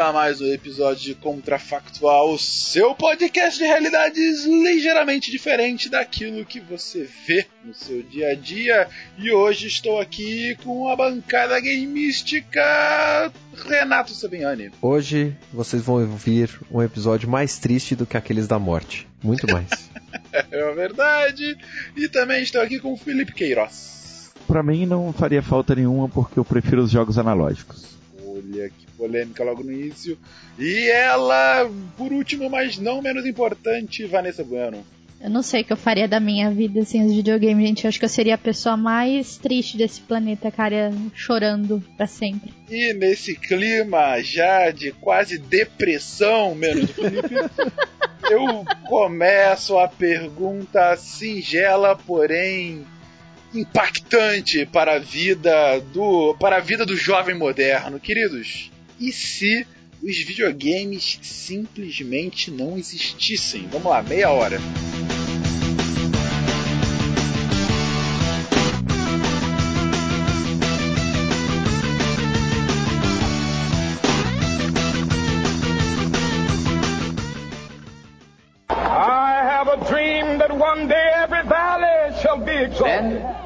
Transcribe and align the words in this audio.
A 0.00 0.12
mais 0.12 0.42
um 0.42 0.52
episódio 0.52 1.02
de 1.02 1.14
Contrafactual, 1.14 2.36
seu 2.36 2.94
podcast 2.94 3.58
de 3.58 3.64
realidades 3.64 4.44
ligeiramente 4.44 5.30
diferente 5.30 5.88
daquilo 5.88 6.44
que 6.44 6.60
você 6.60 7.08
vê 7.26 7.46
no 7.64 7.72
seu 7.72 8.02
dia 8.02 8.32
a 8.32 8.34
dia. 8.34 8.88
E 9.16 9.30
hoje 9.30 9.66
estou 9.68 9.98
aqui 9.98 10.54
com 10.62 10.88
a 10.88 10.96
bancada 10.96 11.58
gamística 11.58 13.32
Renato 13.54 14.12
Sabiani. 14.12 14.70
Hoje 14.82 15.34
vocês 15.50 15.82
vão 15.82 15.94
ouvir 15.94 16.50
um 16.70 16.82
episódio 16.82 17.28
mais 17.28 17.58
triste 17.58 17.96
do 17.96 18.04
que 18.04 18.18
aqueles 18.18 18.46
da 18.46 18.58
morte. 18.58 19.08
Muito 19.22 19.50
mais. 19.50 19.70
é 20.50 20.74
verdade. 20.74 21.56
E 21.96 22.06
também 22.08 22.42
estou 22.42 22.60
aqui 22.60 22.78
com 22.78 22.92
o 22.92 22.98
Felipe 22.98 23.32
Queiroz. 23.32 24.30
Pra 24.46 24.62
mim 24.62 24.84
não 24.84 25.10
faria 25.12 25.42
falta 25.42 25.74
nenhuma 25.74 26.06
porque 26.06 26.38
eu 26.38 26.44
prefiro 26.44 26.82
os 26.82 26.90
jogos 26.90 27.16
analógicos. 27.16 27.96
Olha 28.52 28.70
que 28.70 28.86
polêmica 28.96 29.44
logo 29.44 29.62
no 29.62 29.72
início. 29.72 30.18
E 30.58 30.88
ela, 30.88 31.68
por 31.96 32.12
último, 32.12 32.48
mas 32.48 32.78
não 32.78 33.02
menos 33.02 33.26
importante, 33.26 34.04
Vanessa 34.06 34.44
Bueno. 34.44 34.84
Eu 35.20 35.30
não 35.30 35.42
sei 35.42 35.62
o 35.62 35.64
que 35.64 35.72
eu 35.72 35.76
faria 35.76 36.06
da 36.06 36.20
minha 36.20 36.50
vida 36.50 36.84
sem 36.84 37.04
os 37.04 37.12
videogames, 37.12 37.66
gente. 37.66 37.84
Eu 37.84 37.88
acho 37.88 37.98
que 37.98 38.04
eu 38.04 38.08
seria 38.08 38.34
a 38.34 38.38
pessoa 38.38 38.76
mais 38.76 39.38
triste 39.38 39.76
desse 39.76 40.00
planeta, 40.00 40.50
cara, 40.50 40.92
chorando 41.14 41.82
pra 41.96 42.06
sempre. 42.06 42.52
E 42.68 42.92
nesse 42.92 43.34
clima 43.34 44.20
já 44.22 44.70
de 44.70 44.92
quase 44.92 45.38
depressão, 45.38 46.54
menos 46.54 46.88
do 46.88 46.94
Felipe, 46.94 47.34
eu 48.30 48.64
começo 48.86 49.78
a 49.78 49.88
pergunta 49.88 50.96
singela, 50.96 51.96
porém 51.96 52.84
impactante 53.58 54.66
para 54.66 54.94
a 54.94 54.98
vida 54.98 55.80
do 55.92 56.34
para 56.38 56.56
a 56.56 56.60
vida 56.60 56.84
do 56.84 56.96
jovem 56.96 57.34
moderno, 57.34 57.98
queridos. 57.98 58.70
E 58.98 59.12
se 59.12 59.66
os 60.02 60.18
videogames 60.18 61.18
simplesmente 61.22 62.50
não 62.50 62.76
existissem? 62.76 63.66
Vamos 63.70 63.90
lá, 63.90 64.02
meia 64.02 64.30
hora. 64.30 64.60
one 80.76 80.88
day 80.88 81.10
every 81.14 81.42
valley 81.44 82.20
shall 82.20 82.38
be 82.38 82.52
exalted. 82.52 83.45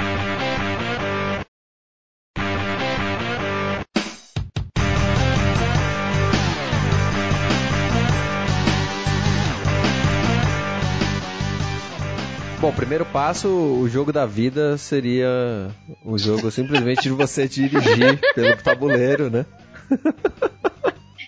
O 12.71 12.73
primeiro 12.73 13.05
passo, 13.05 13.49
o 13.49 13.87
jogo 13.89 14.13
da 14.13 14.25
vida 14.25 14.77
seria 14.77 15.69
o 16.05 16.17
jogo 16.17 16.49
simplesmente 16.49 17.01
de 17.01 17.09
você 17.09 17.45
dirigir 17.45 18.19
pelo 18.33 18.55
tabuleiro, 18.57 19.29
né? 19.29 19.45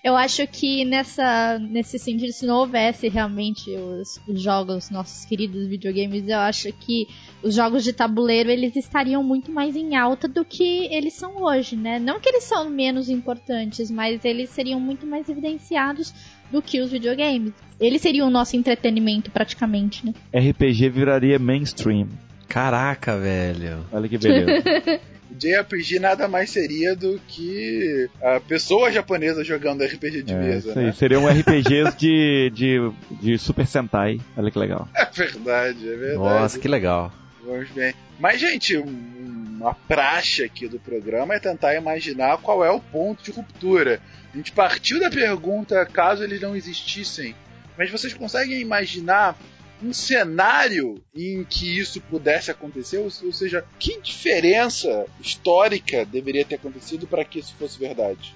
Eu 0.02 0.16
acho 0.16 0.46
que 0.48 0.86
nessa, 0.86 1.60
nesse 1.60 2.00
sentido, 2.00 2.32
se 2.32 2.46
não 2.46 2.58
houvesse 2.58 3.10
realmente 3.10 3.70
os, 3.76 4.20
os, 4.28 4.42
jogos, 4.42 4.90
nossos 4.90 5.26
queridos 5.26 5.68
videogames, 5.68 6.28
eu 6.28 6.40
acho 6.40 6.72
que 6.74 7.08
os 7.42 7.56
jogos 7.56 7.84
de 7.84 7.94
tabuleiro 7.94 8.50
eles 8.50 8.76
estariam 8.76 9.24
muito 9.24 9.52
mais 9.52 9.76
em 9.76 9.96
alta 9.96 10.28
do 10.28 10.44
que 10.44 10.88
eles 10.94 11.14
são 11.14 11.44
hoje, 11.44 11.76
né? 11.76 12.00
Não 12.00 12.20
que 12.20 12.30
eles 12.30 12.44
são 12.44 12.70
menos 12.70 13.10
importantes, 13.10 13.92
mas 13.92 14.24
eles 14.26 14.50
seriam 14.50 14.80
muito 14.80 15.06
mais 15.06 15.28
evidenciados 15.30 16.14
do 16.52 16.62
que 16.62 16.82
os 16.82 16.92
videogames. 16.92 17.54
Eles 17.86 18.02
seriam 18.02 18.28
o 18.28 18.32
nosso 18.32 18.56
entretenimento 18.56 19.30
praticamente, 19.30 20.06
né? 20.06 20.14
RPG 20.34 20.90
viraria 20.90 21.38
mainstream. 21.38 22.08
Caraca, 22.48 23.18
velho. 23.18 23.86
Olha 23.92 24.08
que 24.08 24.18
beleza. 24.18 24.64
JRPG 25.32 26.00
nada 26.00 26.28
mais 26.28 26.52
seria 26.52 26.96
do 26.96 27.20
que 27.28 28.08
a 28.22 28.40
pessoa 28.40 28.92
japonesa 28.92 29.44
jogando 29.44 29.84
RPG 29.84 30.24
de 30.24 30.34
é, 30.34 30.38
mesa. 30.38 30.76
Né? 30.76 30.94
Seriam 30.94 31.26
RPGs 31.28 31.98
de, 31.98 32.52
de, 32.54 32.92
de 33.20 33.38
Super 33.38 33.68
Sentai. 33.68 34.22
Olha 34.38 34.52
que 34.52 34.60
legal. 34.60 34.88
É 34.96 35.06
verdade, 35.06 35.90
é 35.90 35.96
verdade. 35.96 36.20
Nossa, 36.20 36.60
que 36.60 36.68
legal. 36.68 37.12
Vamos 37.44 37.70
bem. 37.72 37.94
Mas, 38.20 38.40
gente, 38.40 38.78
uma 38.78 39.74
praxe 39.74 40.44
aqui 40.44 40.68
do 40.68 40.80
programa 40.80 41.34
é 41.34 41.40
tentar 41.40 41.76
imaginar 41.76 42.38
qual 42.38 42.64
é 42.64 42.72
o 42.72 42.80
ponto 42.80 43.24
de 43.24 43.32
ruptura. 43.32 44.00
A 44.34 44.38
gente 44.38 44.52
partiu 44.52 45.00
da 45.00 45.10
pergunta 45.10 45.86
caso 45.86 46.24
eles 46.24 46.40
não 46.40 46.56
existissem, 46.56 47.36
mas 47.78 47.90
vocês 47.92 48.14
conseguem 48.14 48.60
imaginar 48.60 49.38
um 49.84 49.92
cenário 49.94 51.04
em 51.14 51.44
que 51.44 51.78
isso 51.78 52.00
pudesse 52.02 52.50
acontecer? 52.50 52.98
Ou, 52.98 53.06
ou 53.06 53.34
seja, 53.34 53.66
que 53.78 54.00
diferença 54.02 55.06
histórica 55.20 56.06
deveria 56.06 56.46
ter 56.46 56.56
acontecido 56.56 57.06
para 57.06 57.26
que 57.26 57.40
isso 57.40 57.54
fosse 57.60 57.78
verdade? 57.78 58.34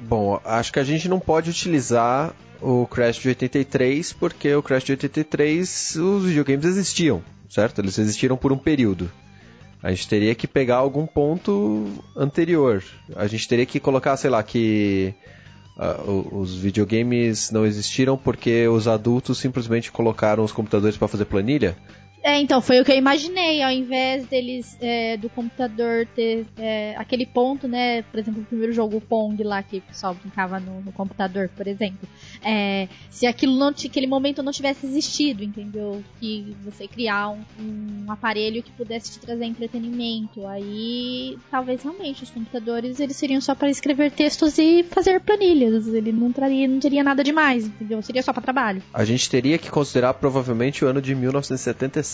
Bom, 0.00 0.40
acho 0.44 0.72
que 0.72 0.78
a 0.78 0.84
gente 0.84 1.08
não 1.08 1.20
pode 1.20 1.50
utilizar 1.50 2.34
o 2.60 2.86
Crash 2.86 3.16
de 3.16 3.28
83 3.28 4.12
porque 4.12 4.54
o 4.54 4.62
Crash 4.62 4.84
de 4.84 4.92
83 4.92 5.96
os 5.96 6.24
videogames 6.24 6.64
existiam, 6.64 7.22
certo? 7.48 7.80
Eles 7.80 7.98
existiram 7.98 8.36
por 8.36 8.52
um 8.52 8.58
período. 8.58 9.10
A 9.82 9.90
gente 9.90 10.08
teria 10.08 10.34
que 10.34 10.46
pegar 10.46 10.76
algum 10.76 11.06
ponto 11.06 12.04
anterior. 12.16 12.84
A 13.16 13.26
gente 13.26 13.48
teria 13.48 13.66
que 13.66 13.80
colocar, 13.80 14.16
sei 14.16 14.30
lá, 14.30 14.40
que 14.42 15.12
uh, 15.76 16.36
os 16.36 16.54
videogames 16.54 17.50
não 17.50 17.64
existiram 17.66 18.16
porque 18.16 18.66
os 18.68 18.86
adultos 18.86 19.38
simplesmente 19.38 19.90
colocaram 19.92 20.44
os 20.44 20.52
computadores 20.52 20.96
para 20.96 21.08
fazer 21.08 21.24
planilha. 21.24 21.76
É, 22.22 22.40
então, 22.40 22.60
foi 22.60 22.80
o 22.80 22.84
que 22.84 22.92
eu 22.92 22.96
imaginei, 22.96 23.62
ao 23.62 23.70
invés 23.70 24.26
deles 24.26 24.76
é, 24.80 25.16
do 25.16 25.28
computador 25.28 26.06
ter 26.14 26.46
é, 26.56 26.94
aquele 26.96 27.26
ponto, 27.26 27.66
né? 27.66 28.02
Por 28.02 28.20
exemplo, 28.20 28.42
o 28.42 28.44
primeiro 28.44 28.72
jogo, 28.72 28.98
o 28.98 29.00
Pong 29.00 29.42
lá, 29.42 29.62
que 29.62 29.78
o 29.78 29.82
pessoal 29.82 30.14
brincava 30.14 30.60
no, 30.60 30.80
no 30.82 30.92
computador, 30.92 31.50
por 31.56 31.66
exemplo. 31.66 32.08
É, 32.44 32.88
se 33.10 33.26
aquilo 33.26 33.56
não 33.56 33.68
aquele 33.68 34.06
momento 34.06 34.42
não 34.42 34.52
tivesse 34.52 34.86
existido, 34.86 35.42
entendeu? 35.42 36.02
Que 36.20 36.54
você 36.64 36.86
criar 36.86 37.30
um, 37.30 37.42
um, 37.58 38.12
aparelho 38.12 38.62
que 38.62 38.70
pudesse 38.72 39.12
te 39.12 39.18
trazer 39.18 39.44
entretenimento. 39.44 40.46
Aí 40.46 41.38
talvez 41.50 41.82
realmente 41.82 42.22
os 42.22 42.30
computadores 42.30 43.00
eles 43.00 43.16
seriam 43.16 43.40
só 43.40 43.54
para 43.54 43.68
escrever 43.68 44.10
textos 44.12 44.58
e 44.58 44.84
fazer 44.84 45.20
planilhas. 45.20 45.86
Ele 45.88 46.12
não 46.12 46.30
traria, 46.30 46.68
não 46.68 46.78
teria 46.78 47.02
nada 47.02 47.24
demais, 47.24 47.66
entendeu? 47.66 48.00
Seria 48.02 48.22
só 48.22 48.32
para 48.32 48.42
trabalho. 48.42 48.82
A 48.92 49.04
gente 49.04 49.28
teria 49.28 49.58
que 49.58 49.70
considerar 49.70 50.14
provavelmente 50.14 50.84
o 50.84 50.88
ano 50.88 51.00
de 51.00 51.14
1977 51.14 52.11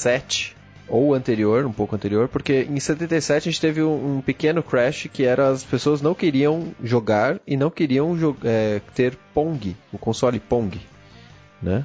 ou 0.89 1.15
anterior, 1.15 1.67
um 1.67 1.73
pouco 1.73 1.95
anterior, 1.95 2.29
porque 2.29 2.67
em 2.69 2.81
77 2.81 3.49
a 3.49 3.53
gente 3.53 3.61
teve 3.61 3.83
um, 3.83 4.17
um 4.17 4.21
pequeno 4.21 4.63
crash 4.63 5.09
que 5.13 5.25
era 5.25 5.49
as 5.49 5.63
pessoas 5.63 6.01
não 6.01 6.15
queriam 6.15 6.75
jogar 6.83 7.39
e 7.47 7.57
não 7.57 7.71
queriam 7.71 8.17
é, 8.43 8.81
ter 8.95 9.17
Pong, 9.35 9.77
o 9.93 9.99
console 9.99 10.41
Pong, 10.41 10.81
né? 11.63 11.85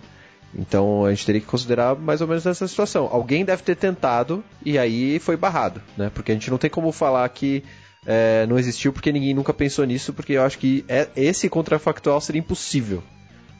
Então 0.55 1.05
a 1.05 1.09
gente 1.09 1.25
teria 1.25 1.41
que 1.41 1.47
considerar 1.47 1.95
mais 1.95 2.21
ou 2.21 2.27
menos 2.27 2.45
essa 2.45 2.67
situação. 2.67 3.09
Alguém 3.11 3.43
deve 3.43 3.63
ter 3.63 3.75
tentado 3.75 4.43
e 4.63 4.77
aí 4.77 5.19
foi 5.19 5.35
barrado, 5.35 5.81
né? 5.97 6.11
Porque 6.13 6.31
a 6.31 6.35
gente 6.35 6.49
não 6.49 6.57
tem 6.57 6.69
como 6.69 6.91
falar 6.91 7.27
que 7.29 7.63
é, 8.05 8.45
não 8.47 8.59
existiu 8.59 8.93
porque 8.93 9.11
ninguém 9.11 9.33
nunca 9.33 9.53
pensou 9.53 9.85
nisso, 9.85 10.13
porque 10.13 10.33
eu 10.33 10.43
acho 10.43 10.57
que 10.59 10.85
é, 10.87 11.07
esse 11.15 11.49
contrafactual 11.49 12.21
seria 12.21 12.39
impossível. 12.39 13.03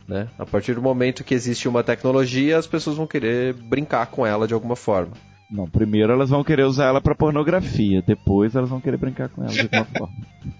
Né? 0.07 0.27
A 0.37 0.45
partir 0.45 0.73
do 0.73 0.81
momento 0.81 1.23
que 1.23 1.33
existe 1.33 1.67
uma 1.67 1.83
tecnologia, 1.83 2.57
as 2.57 2.67
pessoas 2.67 2.97
vão 2.97 3.07
querer 3.07 3.53
brincar 3.53 4.07
com 4.07 4.25
ela 4.25 4.47
de 4.47 4.53
alguma 4.53 4.75
forma. 4.75 5.13
Não, 5.49 5.67
primeiro 5.67 6.11
elas 6.11 6.29
vão 6.29 6.43
querer 6.43 6.63
usar 6.63 6.85
ela 6.85 6.99
para 6.99 7.15
pornografia, 7.15 8.01
depois 8.01 8.55
elas 8.55 8.69
vão 8.69 8.81
querer 8.81 8.97
brincar 8.97 9.29
com 9.29 9.43
ela 9.43 9.53
de 9.53 9.61
alguma 9.61 9.85
forma. 9.97 10.15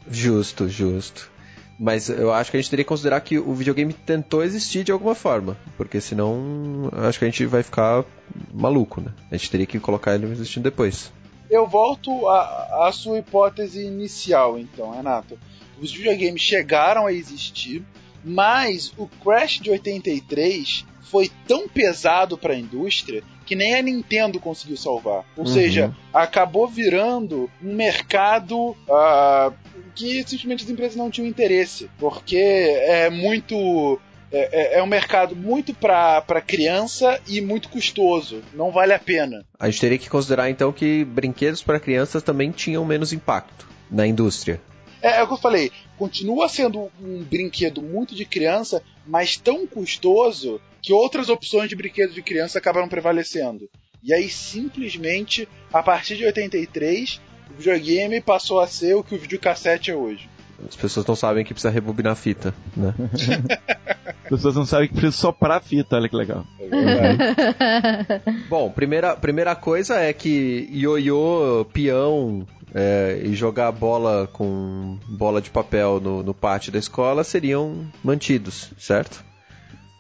Justo, 0.10 0.69
justo. 0.69 1.31
Mas 1.80 2.07
eu 2.07 2.31
acho 2.31 2.51
que 2.51 2.57
a 2.57 2.62
gente 2.62 2.69
teria 2.69 2.86
que 2.86 2.90
considerar 2.90 3.19
que 3.22 3.40
o 3.40 3.54
videogame 3.54 3.92
tentou 3.92 4.44
existir 4.44 4.84
de 4.84 4.92
alguma 4.92 5.16
forma, 5.16 5.57
porque 5.75 6.00
senão 6.00 6.90
acho 6.94 7.18
que 7.18 7.25
a 7.25 7.28
gente 7.28 7.45
vai 7.45 7.63
ficar 7.63 8.06
maluco, 8.54 9.01
né? 9.01 9.12
A 9.31 9.36
gente 9.36 9.50
teria 9.50 9.66
que 9.66 9.80
colocar 9.80 10.13
ele 10.13 10.28
existindo 10.28 10.63
depois. 10.63 11.12
Eu 11.50 11.68
volto 11.68 12.28
à 12.30 12.90
sua 12.94 13.19
hipótese 13.19 13.86
inicial, 13.86 14.57
então, 14.57 14.92
Renato. 14.92 15.38
Os 15.81 15.92
videogames 15.92 16.42
chegaram 16.42 17.06
a 17.06 17.12
existir, 17.13 17.84
mas 18.23 18.93
o 18.97 19.07
Crash 19.07 19.59
de 19.59 19.69
83 19.69 20.85
foi 21.01 21.29
tão 21.47 21.67
pesado 21.67 22.37
para 22.37 22.53
a 22.53 22.57
indústria 22.57 23.23
que 23.45 23.55
nem 23.55 23.75
a 23.75 23.81
Nintendo 23.81 24.39
conseguiu 24.39 24.77
salvar. 24.77 25.25
Ou 25.35 25.45
uhum. 25.45 25.45
seja, 25.45 25.93
acabou 26.13 26.67
virando 26.67 27.49
um 27.61 27.73
mercado 27.73 28.57
uh, 28.69 29.53
que 29.93 30.23
simplesmente 30.27 30.63
as 30.63 30.69
empresas 30.69 30.95
não 30.95 31.11
tinham 31.11 31.27
interesse, 31.27 31.89
porque 31.99 32.37
é 32.37 33.09
muito 33.09 33.99
é, 34.31 34.75
é, 34.75 34.79
é 34.79 34.83
um 34.83 34.87
mercado 34.87 35.35
muito 35.35 35.73
para 35.73 36.41
criança 36.45 37.19
e 37.27 37.39
muito 37.39 37.69
custoso. 37.69 38.41
Não 38.53 38.71
vale 38.71 38.93
a 38.93 38.99
pena. 38.99 39.45
A 39.59 39.69
gente 39.69 39.81
teria 39.81 39.97
que 39.97 40.09
considerar 40.09 40.49
então 40.49 40.71
que 40.71 41.05
brinquedos 41.05 41.61
para 41.61 41.79
crianças 41.79 42.23
também 42.23 42.49
tinham 42.49 42.83
menos 42.83 43.13
impacto 43.13 43.67
na 43.91 44.07
indústria. 44.07 44.59
É, 45.03 45.19
é 45.19 45.23
o 45.23 45.27
que 45.27 45.33
eu 45.33 45.38
falei, 45.38 45.69
continua 45.97 46.47
sendo 46.47 46.89
um 47.01 47.21
brinquedo 47.23 47.81
muito 47.81 48.15
de 48.15 48.23
criança, 48.23 48.81
mas 49.05 49.35
tão 49.35 49.67
custoso 49.67 50.61
que 50.81 50.94
outras 50.94 51.27
opções 51.27 51.67
de 51.67 51.75
brinquedo 51.75 52.13
de 52.13 52.21
criança 52.21 52.57
acabaram 52.57 52.88
prevalecendo. 52.88 53.69
E 54.01 54.13
aí, 54.13 54.29
simplesmente, 54.29 55.47
a 55.71 55.83
partir 55.83 56.15
de 56.15 56.25
83, 56.25 57.21
o 57.51 57.57
videogame 57.57 58.21
passou 58.21 58.61
a 58.61 58.67
ser 58.67 58.95
o 58.95 59.03
que 59.03 59.13
o 59.13 59.17
videocassete 59.17 59.91
é 59.91 59.95
hoje. 59.95 60.29
As 60.67 60.75
pessoas 60.75 61.06
não 61.06 61.15
sabem 61.15 61.44
que 61.44 61.53
precisa 61.53 61.73
rebobinar 61.73 62.13
a 62.13 62.15
fita, 62.15 62.53
né? 62.75 62.94
As 64.23 64.29
pessoas 64.29 64.56
não 64.56 64.65
sabem 64.65 64.88
que 64.88 64.94
precisa 64.94 65.17
soprar 65.17 65.57
a 65.57 65.61
fita, 65.61 65.97
olha 65.97 66.07
que 66.07 66.15
legal. 66.15 66.45
É 66.59 68.21
Bom, 68.49 68.69
primeira, 68.71 69.15
primeira 69.15 69.56
coisa 69.56 69.99
é 69.99 70.13
que 70.13 70.69
ioiô, 70.71 71.65
peão, 71.73 72.47
é, 72.73 73.21
e 73.23 73.33
jogar 73.35 73.71
bola 73.71 74.27
com 74.31 74.97
bola 75.07 75.41
de 75.41 75.49
papel 75.49 75.99
no, 75.99 76.23
no 76.23 76.33
pátio 76.33 76.71
da 76.71 76.79
escola 76.79 77.23
seriam 77.23 77.85
mantidos, 78.03 78.71
certo? 78.77 79.23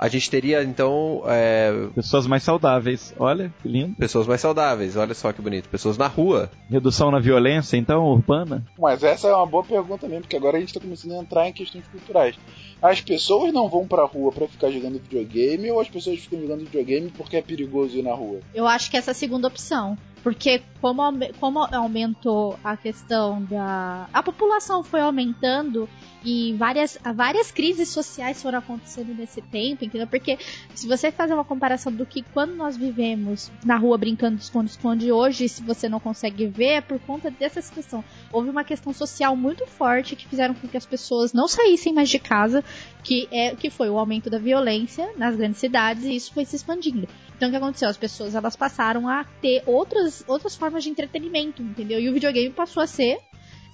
A 0.03 0.09
gente 0.09 0.29
teria 0.29 0.61
então. 0.61 1.23
É... 1.27 1.87
Pessoas 1.95 2.27
mais 2.27 2.43
saudáveis, 2.43 3.15
olha 3.17 3.53
que 3.61 3.69
lindo. 3.69 3.95
Pessoas 3.95 4.27
mais 4.27 4.41
saudáveis, 4.41 4.97
olha 4.97 5.13
só 5.13 5.31
que 5.31 5.41
bonito. 5.41 5.69
Pessoas 5.69 5.97
na 5.97 6.07
rua. 6.07 6.51
Redução 6.69 7.09
na 7.09 7.19
violência, 7.19 7.77
então, 7.77 8.03
urbana? 8.07 8.65
Mas 8.77 9.01
essa 9.01 9.29
é 9.29 9.33
uma 9.33 9.45
boa 9.45 9.63
pergunta 9.63 9.99
também, 9.99 10.19
porque 10.19 10.35
agora 10.35 10.57
a 10.57 10.59
gente 10.59 10.71
está 10.71 10.81
começando 10.81 11.13
a 11.13 11.19
entrar 11.19 11.47
em 11.47 11.53
questões 11.53 11.87
culturais. 11.87 12.35
As 12.81 12.99
pessoas 12.99 13.53
não 13.53 13.69
vão 13.69 13.87
pra 13.87 14.03
rua 14.03 14.29
para 14.33 14.45
ficar 14.45 14.69
jogando 14.71 14.99
videogame 14.99 15.71
ou 15.71 15.79
as 15.79 15.87
pessoas 15.87 16.19
ficam 16.19 16.41
jogando 16.41 16.65
videogame 16.65 17.09
porque 17.09 17.37
é 17.37 17.41
perigoso 17.41 17.97
ir 17.97 18.03
na 18.03 18.13
rua? 18.13 18.41
Eu 18.53 18.67
acho 18.67 18.91
que 18.91 18.97
essa 18.97 19.11
é 19.11 19.13
a 19.13 19.15
segunda 19.15 19.47
opção. 19.47 19.97
Porque 20.21 20.61
como, 20.81 21.01
como 21.39 21.59
aumentou 21.59 22.59
a 22.63 22.75
questão 22.75 23.41
da. 23.43 24.09
A 24.13 24.21
população 24.21 24.83
foi 24.83 24.99
aumentando 24.99 25.87
e 26.23 26.53
várias, 26.53 26.97
várias 27.15 27.51
crises 27.51 27.89
sociais 27.89 28.41
foram 28.41 28.59
acontecendo 28.59 29.13
nesse 29.13 29.41
tempo, 29.41 29.83
entendeu? 29.83 30.07
Porque 30.07 30.37
se 30.73 30.87
você 30.87 31.11
fazer 31.11 31.33
uma 31.33 31.43
comparação 31.43 31.91
do 31.91 32.05
que 32.05 32.21
quando 32.33 32.55
nós 32.55 32.77
vivemos 32.77 33.51
na 33.65 33.75
rua 33.75 33.97
brincando 33.97 34.37
de 34.37 34.43
esconde-esconde 34.43 35.11
hoje, 35.11 35.49
se 35.49 35.61
você 35.63 35.89
não 35.89 35.99
consegue 35.99 36.47
ver, 36.47 36.65
é 36.65 36.81
por 36.81 36.99
conta 36.99 37.29
dessa 37.29 37.61
situação. 37.61 38.03
Houve 38.31 38.49
uma 38.49 38.63
questão 38.63 38.93
social 38.93 39.35
muito 39.35 39.65
forte 39.67 40.15
que 40.15 40.27
fizeram 40.27 40.53
com 40.53 40.67
que 40.67 40.77
as 40.77 40.85
pessoas 40.85 41.33
não 41.33 41.47
saíssem 41.47 41.93
mais 41.93 42.09
de 42.09 42.19
casa, 42.19 42.63
que, 43.03 43.27
é, 43.31 43.55
que 43.55 43.69
foi 43.69 43.89
o 43.89 43.97
aumento 43.97 44.29
da 44.29 44.37
violência 44.37 45.11
nas 45.17 45.35
grandes 45.35 45.59
cidades, 45.59 46.03
e 46.05 46.15
isso 46.15 46.33
foi 46.33 46.45
se 46.45 46.55
expandindo. 46.55 47.07
Então 47.35 47.49
o 47.49 47.51
que 47.51 47.57
aconteceu? 47.57 47.89
As 47.89 47.97
pessoas 47.97 48.35
elas 48.35 48.55
passaram 48.55 49.09
a 49.09 49.25
ter 49.41 49.63
outras, 49.65 50.23
outras 50.27 50.55
formas 50.55 50.83
de 50.83 50.89
entretenimento, 50.89 51.61
entendeu? 51.61 51.99
E 51.99 52.09
o 52.09 52.13
videogame 52.13 52.49
passou 52.51 52.81
a 52.81 52.87
ser 52.87 53.19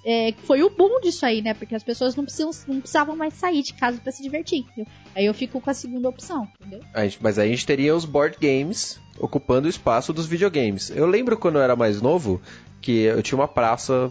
é, 0.04 0.32
foi 0.44 0.62
o 0.62 0.70
boom 0.70 1.00
disso 1.00 1.26
aí, 1.26 1.42
né? 1.42 1.54
Porque 1.54 1.74
as 1.74 1.82
pessoas 1.82 2.16
não, 2.16 2.24
precisam, 2.24 2.50
não 2.66 2.80
precisavam 2.80 3.14
mais 3.16 3.34
sair 3.34 3.62
de 3.62 3.74
casa 3.74 4.00
para 4.00 4.12
se 4.12 4.22
divertir. 4.22 4.60
Entendeu? 4.60 4.86
Aí 5.14 5.26
eu 5.26 5.34
fico 5.34 5.60
com 5.60 5.70
a 5.70 5.74
segunda 5.74 6.08
opção, 6.08 6.48
entendeu? 6.60 6.80
mas 7.20 7.38
aí 7.38 7.48
a 7.48 7.50
gente 7.50 7.66
teria 7.66 7.94
os 7.94 8.04
board 8.04 8.36
games 8.40 9.00
ocupando 9.18 9.66
o 9.66 9.70
espaço 9.70 10.12
dos 10.12 10.26
videogames. 10.26 10.90
Eu 10.90 11.06
lembro 11.06 11.36
quando 11.36 11.56
eu 11.56 11.62
era 11.62 11.76
mais 11.76 12.00
novo 12.00 12.40
que 12.80 13.02
eu 13.02 13.22
tinha 13.22 13.38
uma 13.38 13.48
praça 13.48 14.10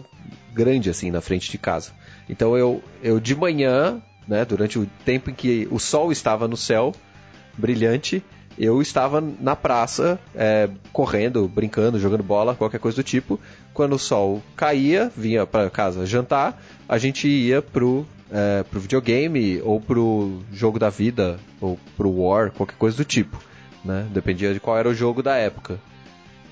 grande 0.52 0.88
assim 0.88 1.10
na 1.10 1.20
frente 1.20 1.50
de 1.50 1.58
casa. 1.58 1.92
Então 2.28 2.56
eu, 2.56 2.82
eu 3.02 3.18
de 3.18 3.34
manhã, 3.34 4.00
né, 4.28 4.44
durante 4.44 4.78
o 4.78 4.86
tempo 5.04 5.30
em 5.30 5.34
que 5.34 5.66
o 5.70 5.78
sol 5.80 6.12
estava 6.12 6.46
no 6.46 6.56
céu, 6.56 6.92
brilhante, 7.58 8.22
eu 8.58 8.82
estava 8.82 9.20
na 9.20 9.56
praça, 9.56 10.18
é, 10.34 10.68
correndo, 10.92 11.48
brincando, 11.48 11.98
jogando 11.98 12.22
bola, 12.22 12.54
qualquer 12.54 12.78
coisa 12.78 12.96
do 12.96 13.02
tipo. 13.02 13.38
Quando 13.72 13.94
o 13.94 13.98
sol 13.98 14.42
caía, 14.56 15.10
vinha 15.16 15.46
para 15.46 15.70
casa 15.70 16.06
jantar, 16.06 16.62
a 16.88 16.98
gente 16.98 17.28
ia 17.28 17.62
pro, 17.62 18.06
é, 18.30 18.62
pro 18.64 18.80
videogame, 18.80 19.60
ou 19.62 19.80
pro 19.80 20.40
jogo 20.52 20.78
da 20.78 20.90
vida, 20.90 21.38
ou 21.60 21.78
pro 21.96 22.10
War, 22.10 22.50
qualquer 22.50 22.76
coisa 22.76 22.96
do 22.96 23.04
tipo. 23.04 23.38
Né? 23.84 24.06
Dependia 24.12 24.52
de 24.52 24.60
qual 24.60 24.76
era 24.76 24.88
o 24.88 24.94
jogo 24.94 25.22
da 25.22 25.36
época. 25.36 25.78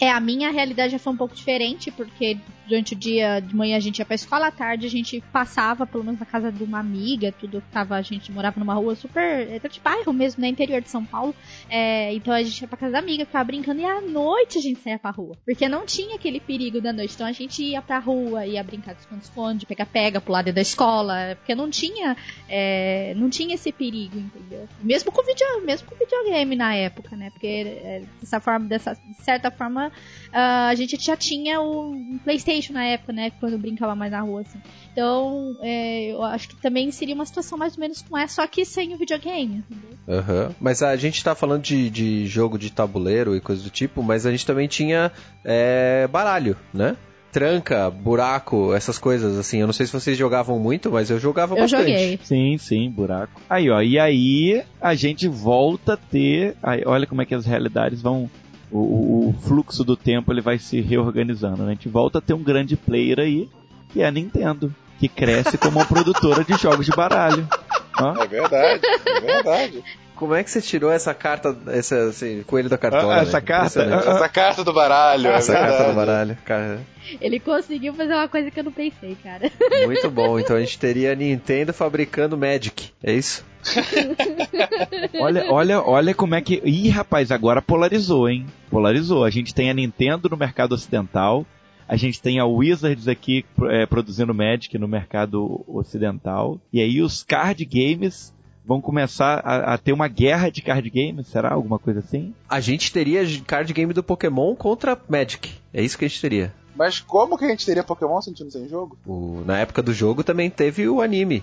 É, 0.01 0.11
a 0.11 0.21
minha 0.21 0.51
realidade 0.51 0.93
já 0.93 0.99
foi 0.99 1.13
um 1.13 1.17
pouco 1.17 1.35
diferente, 1.35 1.91
porque 1.91 2.39
durante 2.69 2.93
o 2.93 2.97
dia 2.97 3.41
de 3.41 3.57
manhã 3.57 3.77
a 3.77 3.81
gente 3.81 3.99
ia 3.99 4.05
pra 4.05 4.15
escola, 4.15 4.49
à 4.49 4.51
tarde 4.51 4.87
a 4.87 4.91
gente 4.91 5.21
passava, 5.33 5.87
pelo 5.87 6.05
menos 6.05 6.21
na 6.21 6.27
casa 6.27 6.53
de 6.53 6.63
uma 6.63 6.79
amiga, 6.79 7.33
tudo 7.33 7.63
tava, 7.73 7.97
a 7.97 8.03
gente 8.03 8.31
morava 8.31 8.61
numa 8.61 8.75
rua 8.75 8.95
super, 8.95 9.49
era 9.51 9.69
de 9.69 9.81
bairro 9.81 10.13
mesmo, 10.13 10.43
né, 10.43 10.49
interior 10.49 10.83
de 10.83 10.91
São 10.91 11.05
Paulo, 11.05 11.35
é, 11.69 12.13
então 12.15 12.33
a 12.33 12.43
gente 12.43 12.61
ia 12.61 12.69
pra 12.69 12.77
casa 12.77 12.93
da 12.93 12.99
amiga, 12.99 13.25
ficava 13.25 13.45
brincando, 13.45 13.81
e 13.81 13.85
à 13.85 14.01
noite 14.01 14.59
a 14.59 14.61
gente 14.61 14.81
saía 14.81 14.99
pra 14.99 15.11
rua, 15.11 15.37
porque 15.47 15.67
não 15.69 15.87
tinha 15.87 16.15
aquele 16.15 16.39
perigo 16.39 16.81
da 16.81 16.93
noite, 16.93 17.15
então 17.15 17.27
a 17.27 17.33
gente 17.33 17.63
ia 17.63 17.81
pra 17.81 17.99
rua, 17.99 18.47
ia 18.47 18.63
brincar 18.63 18.95
de 18.95 19.01
esconde-esconde, 19.01 19.65
pega-pega, 19.65 20.21
pular 20.21 20.43
dentro 20.43 20.57
da 20.57 20.63
escola, 20.63 21.37
porque 21.37 21.55
não 21.55 21.71
tinha, 21.71 22.17
é, 22.49 23.15
não 23.17 23.31
tinha 23.31 23.55
esse 23.55 23.73
perigo, 23.73 24.19
entendeu? 24.19 24.69
Mesmo 24.83 25.11
com, 25.11 25.23
video, 25.25 25.65
mesmo 25.65 25.89
com 25.89 25.97
videogame 25.97 26.55
na 26.55 26.75
época, 26.75 27.17
né, 27.17 27.31
porque 27.31 27.47
é, 27.47 28.03
dessa 28.21 28.41
forma, 28.41 28.67
dessa, 28.67 28.95
de 28.95 29.25
certa 29.25 29.51
forma, 29.51 29.88
uh, 29.89 30.69
a 30.69 30.75
gente 30.75 30.97
já 31.05 31.17
tinha 31.17 31.61
o 31.61 31.93
um 31.93 32.19
Playstation 32.23 32.73
na 32.73 32.85
época, 32.85 33.13
né? 33.13 33.31
Quando 33.41 33.53
eu 33.53 33.59
brincava 33.59 33.95
mais 33.95 34.13
na 34.13 34.21
rua, 34.21 34.43
assim. 34.43 34.59
Então, 34.93 35.57
é, 35.61 36.13
eu 36.13 36.23
acho 36.23 36.49
que 36.49 36.57
também 36.57 36.91
seria 36.91 37.15
uma 37.15 37.27
situação 37.27 37.57
mais 37.57 37.75
ou 37.75 37.81
menos 37.81 38.03
com 38.03 38.17
essa, 38.17 38.43
só 38.43 38.47
que 38.47 38.65
sem 38.65 38.95
o 38.95 38.99
videogame, 38.99 39.65
entendeu? 39.69 39.99
Uhum. 40.09 40.55
Mas 40.61 40.83
a 40.83 40.97
gente 40.97 41.23
tá 41.23 41.35
falando 41.35 41.63
de, 41.63 41.91
de 41.91 42.27
jogo 42.27 42.59
de 42.59 42.71
tabuleiro 42.71 43.37
e 43.37 43.41
coisa 43.41 43.63
do 43.63 43.71
tipo, 43.71 44.03
mas 44.03 44.27
a 44.27 44.31
gente 44.31 44.47
também 44.47 44.67
tinha 44.67 45.13
é, 45.45 46.09
baralho, 46.09 46.57
né? 46.73 46.97
tranca, 47.33 47.91
buraco, 47.91 48.75
essas 48.75 48.99
coisas 48.99 49.37
assim. 49.39 49.61
Eu 49.61 49.67
não 49.67 49.73
sei 49.73 49.87
se 49.87 49.93
vocês 49.93 50.17
jogavam 50.17 50.59
muito, 50.59 50.91
mas 50.91 51.11
eu 51.11 51.19
jogava 51.19 51.55
eu 51.55 51.61
bastante. 51.61 51.91
Joguei. 51.91 52.21
Sim, 52.23 52.59
sim, 52.59 52.91
buraco. 52.91 53.41
Aí, 53.49 53.71
ó, 53.71 53.81
e 53.81 53.99
aí 53.99 54.63
a 54.81 54.95
gente 54.95 55.29
volta 55.29 55.95
a 55.95 55.97
ter, 55.97 56.57
aí, 56.63 56.83
olha 56.87 57.07
como 57.07 57.23
é 57.23 57.27
que 57.27 57.35
as 57.35 57.47
realidades 57.47 58.03
vão 58.03 58.31
o, 58.71 59.29
o, 59.29 59.35
fluxo 59.43 59.85
do 59.85 59.97
tempo 59.97 60.33
ele 60.33 60.41
vai 60.41 60.59
se 60.59 60.81
reorganizando. 60.81 61.63
Né? 61.63 61.71
A 61.71 61.75
gente 61.75 61.89
volta 61.89 62.19
a 62.19 62.23
ter 62.23 62.35
um 62.35 62.43
grande 62.43 62.77
player 62.77 63.19
aí, 63.19 63.49
que 63.91 64.03
é 64.03 64.07
a 64.07 64.11
Nintendo, 64.11 64.75
que 64.99 65.09
cresce 65.09 65.57
como 65.57 65.79
uma 65.79 65.87
produtora 65.87 66.45
de 66.45 66.55
jogos 66.55 66.87
de 66.87 66.93
baralho. 66.93 67.47
É 67.99 68.27
verdade, 68.29 68.81
é 69.07 69.21
verdade. 69.21 69.85
Como 70.19 70.35
é 70.35 70.43
que 70.43 70.51
você 70.51 70.61
tirou 70.61 70.91
essa 70.91 71.15
carta, 71.15 71.57
esse 71.69 71.95
assim, 71.95 72.43
coelho 72.43 72.69
da 72.69 72.77
cartola? 72.77 73.19
Ah, 73.19 73.23
essa 73.23 73.39
né? 73.39 73.47
carta? 73.47 73.83
Essa 73.85 74.29
carta 74.29 74.65
do 74.65 74.73
baralho, 74.73 75.29
Essa 75.29 75.53
é 75.53 75.55
carta 75.55 75.85
do 75.85 75.95
baralho. 75.95 76.39
Cara, 76.45 76.81
Ele 77.21 77.39
conseguiu 77.39 77.95
fazer 77.95 78.15
uma 78.15 78.27
coisa 78.27 78.51
que 78.51 78.59
eu 78.59 78.65
não 78.65 78.73
pensei, 78.73 79.17
cara. 79.23 79.49
muito 79.87 80.11
bom. 80.11 80.37
Então 80.41 80.57
a 80.57 80.61
gente 80.61 80.77
teria 80.77 81.13
a 81.13 81.15
Nintendo 81.15 81.73
fabricando 81.73 82.37
Magic. 82.37 82.91
É 83.01 83.13
isso? 83.13 83.47
Olha, 85.21 85.53
olha, 85.53 85.83
olha 85.83 86.15
como 86.15 86.35
é 86.35 86.41
que. 86.41 86.63
Ih, 86.65 86.89
rapaz, 86.89 87.31
agora 87.31 87.61
polarizou, 87.61 88.29
hein? 88.29 88.47
Polarizou. 88.71 89.25
A 89.25 89.31
gente 89.31 89.55
tem 89.55 89.69
a 89.69 89.75
Nintendo 89.75 90.29
no 90.29 90.37
mercado 90.37 90.73
ocidental. 90.73 91.45
A 91.87 91.97
gente 91.97 92.21
tem 92.21 92.39
a 92.39 92.45
Wizards 92.45 93.09
aqui 93.09 93.45
é, 93.71 93.85
produzindo 93.85 94.33
Magic 94.35 94.77
no 94.79 94.89
mercado 94.89 95.65
ocidental. 95.67 96.59
E 96.73 96.81
aí 96.81 97.03
os 97.03 97.23
card 97.23 97.65
games 97.65 98.33
vão 98.69 98.83
começar 98.83 99.41
a, 99.43 99.73
a 99.73 99.79
ter 99.79 99.95
uma 99.95 100.07
guerra 100.09 100.51
de 100.51 100.61
card 100.61 100.91
games, 100.91 101.27
será? 101.29 101.55
Alguma 101.55 101.79
coisa 101.79 102.01
assim? 102.01 102.35
A 102.47 102.61
gente 102.61 102.93
teria 102.93 103.23
card 103.47 103.73
game 103.73 103.95
do 103.95 104.03
Pokémon 104.03 104.55
contra 104.55 105.01
Magic. 105.09 105.51
É 105.73 105.83
isso 105.83 105.97
que 105.97 106.05
a 106.05 106.09
gente 106.09 106.21
teria. 106.21 106.55
Mas 106.77 107.01
como 107.01 107.39
que 107.39 107.47
a 107.47 107.49
gente 107.49 107.65
teria 107.65 107.83
Pokémon 107.83 108.21
sentindo 108.21 108.51
sem 108.53 108.69
jogo? 108.69 108.99
O- 109.07 109.43
na 109.47 109.59
época 109.59 109.83
do 109.83 109.95
jogo 109.95 110.23
também 110.23 110.51
teve 110.51 110.87
o 110.87 111.01
anime. 111.01 111.43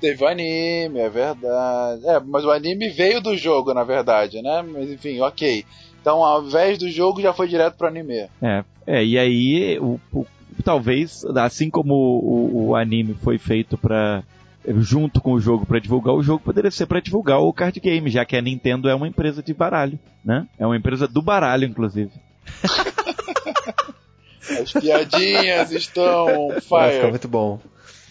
Teve 0.00 0.24
o 0.24 0.28
anime, 0.28 1.00
é 1.00 1.10
verdade. 1.10 2.06
É, 2.06 2.20
mas 2.20 2.44
o 2.44 2.50
anime 2.52 2.88
veio 2.90 3.20
do 3.20 3.36
jogo, 3.36 3.74
na 3.74 3.82
verdade, 3.82 4.40
né? 4.40 4.62
Mas 4.62 4.88
enfim, 4.88 5.20
ok. 5.20 5.64
Então, 6.00 6.24
ao 6.24 6.44
invés 6.44 6.78
do 6.78 6.88
jogo, 6.88 7.20
já 7.20 7.32
foi 7.32 7.48
direto 7.48 7.76
pro 7.76 7.88
anime. 7.88 8.28
É, 8.40 8.64
é 8.86 9.04
e 9.04 9.18
aí, 9.18 9.78
o, 9.80 10.00
o- 10.12 10.26
talvez, 10.64 11.24
assim 11.36 11.68
como 11.70 11.94
o, 11.94 12.68
o 12.68 12.76
anime 12.76 13.14
foi 13.14 13.36
feito 13.38 13.76
para 13.76 14.22
junto 14.78 15.20
com 15.20 15.32
o 15.32 15.40
jogo 15.40 15.66
para 15.66 15.78
divulgar 15.78 16.14
o 16.14 16.22
jogo, 16.22 16.42
poderia 16.44 16.70
ser 16.70 16.86
para 16.86 17.00
divulgar 17.00 17.38
o 17.40 17.52
card 17.52 17.78
game, 17.80 18.10
já 18.10 18.24
que 18.24 18.36
a 18.36 18.42
Nintendo 18.42 18.88
é 18.88 18.94
uma 18.94 19.08
empresa 19.08 19.42
de 19.42 19.52
baralho, 19.54 19.98
né? 20.24 20.46
É 20.58 20.64
uma 20.66 20.76
empresa 20.76 21.06
do 21.08 21.20
baralho, 21.22 21.64
inclusive. 21.66 22.10
As 24.60 24.72
piadinhas 24.72 25.70
estão 25.72 26.26
on 26.26 26.48
Vai 26.48 26.60
ficar 26.60 26.90
fire. 27.00 27.10
muito 27.10 27.28
bom. 27.28 27.60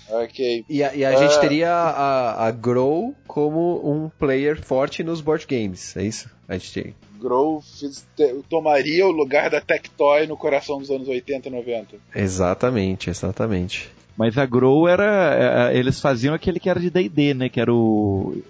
Ok. 0.09 0.65
E 0.69 0.83
a, 0.83 0.93
e 0.95 1.05
a 1.05 1.15
gente 1.15 1.35
É. 1.35 1.39
teria 1.39 1.71
a, 1.71 2.47
a 2.47 2.51
Grow 2.51 3.15
como 3.27 3.79
um 3.89 4.09
player 4.09 4.61
forte 4.61 5.03
nos 5.03 5.21
board 5.21 5.45
games. 5.47 5.95
É 5.95 6.03
isso? 6.03 6.29
A 6.47 6.53
gente 6.57 6.73
tem. 6.73 6.95
Grove 7.19 7.63
te- 8.15 8.33
tomaria 8.49 9.05
o 9.05 9.11
lugar 9.11 9.49
da 9.49 9.61
Tectoy 9.61 10.25
no 10.27 10.35
coração 10.35 10.79
dos 10.79 10.89
anos 10.89 11.07
80 11.07 11.47
e 11.47 11.51
90. 11.51 11.95
Exatamente, 12.15 13.09
exatamente. 13.09 13.89
Mas 14.17 14.37
a 14.37 14.45
Grow 14.45 14.87
era. 14.87 15.69
é, 15.71 15.77
Eles 15.77 15.99
faziam 15.99 16.33
aquele 16.33 16.59
que 16.59 16.69
era 16.69 16.79
de 16.79 16.89
DD, 16.89 17.33
né? 17.33 17.49
Que 17.49 17.59
era 17.61 17.73
o. 17.73 18.41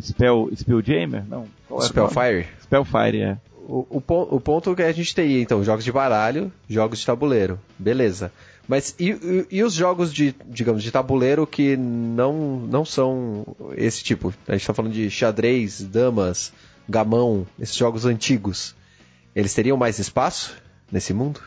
Spell. 0.00 0.50
Spelljammer? 0.54 1.24
Não. 1.28 1.46
Spellfire. 1.82 2.46
Spellfire, 2.62 3.20
é. 3.22 3.38
O, 3.68 3.86
o, 3.88 4.02
o 4.36 4.40
ponto 4.40 4.74
que 4.74 4.82
a 4.82 4.92
gente 4.92 5.14
teria, 5.14 5.40
então, 5.40 5.62
jogos 5.62 5.84
de 5.84 5.92
baralho, 5.92 6.52
jogos 6.68 6.98
de 6.98 7.06
tabuleiro. 7.06 7.58
Beleza. 7.78 8.32
Mas 8.66 8.94
e, 8.98 9.10
e- 9.10 9.46
e 9.50 9.62
os 9.64 9.74
jogos 9.74 10.12
de, 10.12 10.34
digamos, 10.46 10.82
de 10.82 10.90
tabuleiro 10.90 11.46
que 11.46 11.76
não, 11.76 12.56
não 12.68 12.84
são 12.84 13.44
esse 13.76 14.02
tipo? 14.04 14.32
A 14.46 14.52
gente 14.52 14.66
tá 14.66 14.74
falando 14.74 14.92
de 14.92 15.08
xadrez, 15.10 15.82
damas, 15.82 16.52
gamão, 16.88 17.46
esses 17.58 17.74
jogos 17.76 18.04
antigos. 18.04 18.74
Eles 19.34 19.54
teriam 19.54 19.76
mais 19.76 19.98
espaço 19.98 20.56
nesse 20.90 21.12
mundo? 21.14 21.40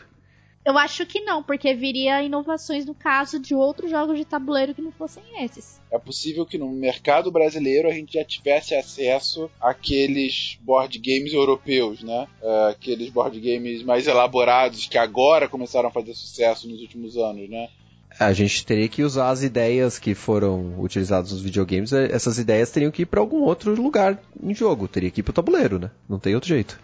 Eu 0.64 0.78
acho 0.78 1.04
que 1.04 1.20
não, 1.20 1.42
porque 1.42 1.74
viria 1.74 2.22
inovações 2.22 2.86
no 2.86 2.94
caso 2.94 3.38
de 3.38 3.54
outros 3.54 3.90
jogos 3.90 4.16
de 4.16 4.24
tabuleiro 4.24 4.74
que 4.74 4.80
não 4.80 4.90
fossem 4.92 5.22
esses. 5.44 5.78
É 5.92 5.98
possível 5.98 6.46
que 6.46 6.56
no 6.56 6.70
mercado 6.70 7.30
brasileiro 7.30 7.86
a 7.86 7.92
gente 7.92 8.14
já 8.14 8.24
tivesse 8.24 8.74
acesso 8.74 9.50
àqueles 9.60 10.58
board 10.62 10.98
games 10.98 11.34
europeus, 11.34 12.02
né? 12.02 12.26
É, 12.42 12.70
aqueles 12.70 13.10
board 13.10 13.38
games 13.38 13.82
mais 13.82 14.06
elaborados 14.06 14.86
que 14.86 14.96
agora 14.96 15.48
começaram 15.48 15.88
a 15.88 15.92
fazer 15.92 16.14
sucesso 16.14 16.66
nos 16.66 16.80
últimos 16.80 17.16
anos, 17.18 17.48
né? 17.48 17.68
A 18.18 18.32
gente 18.32 18.64
teria 18.64 18.88
que 18.88 19.02
usar 19.02 19.30
as 19.30 19.42
ideias 19.42 19.98
que 19.98 20.14
foram 20.14 20.80
utilizadas 20.80 21.32
nos 21.32 21.42
videogames. 21.42 21.92
eh, 21.92 22.08
Essas 22.12 22.38
ideias 22.38 22.70
teriam 22.70 22.92
que 22.92 23.02
ir 23.02 23.06
para 23.06 23.18
algum 23.20 23.42
outro 23.42 23.74
lugar 23.74 24.22
em 24.40 24.54
jogo. 24.54 24.86
Teria 24.86 25.10
que 25.10 25.20
ir 25.20 25.24
pro 25.24 25.32
tabuleiro, 25.32 25.80
né? 25.80 25.90
Não 26.08 26.18
tem 26.18 26.34
outro 26.34 26.48
jeito. 26.48 26.78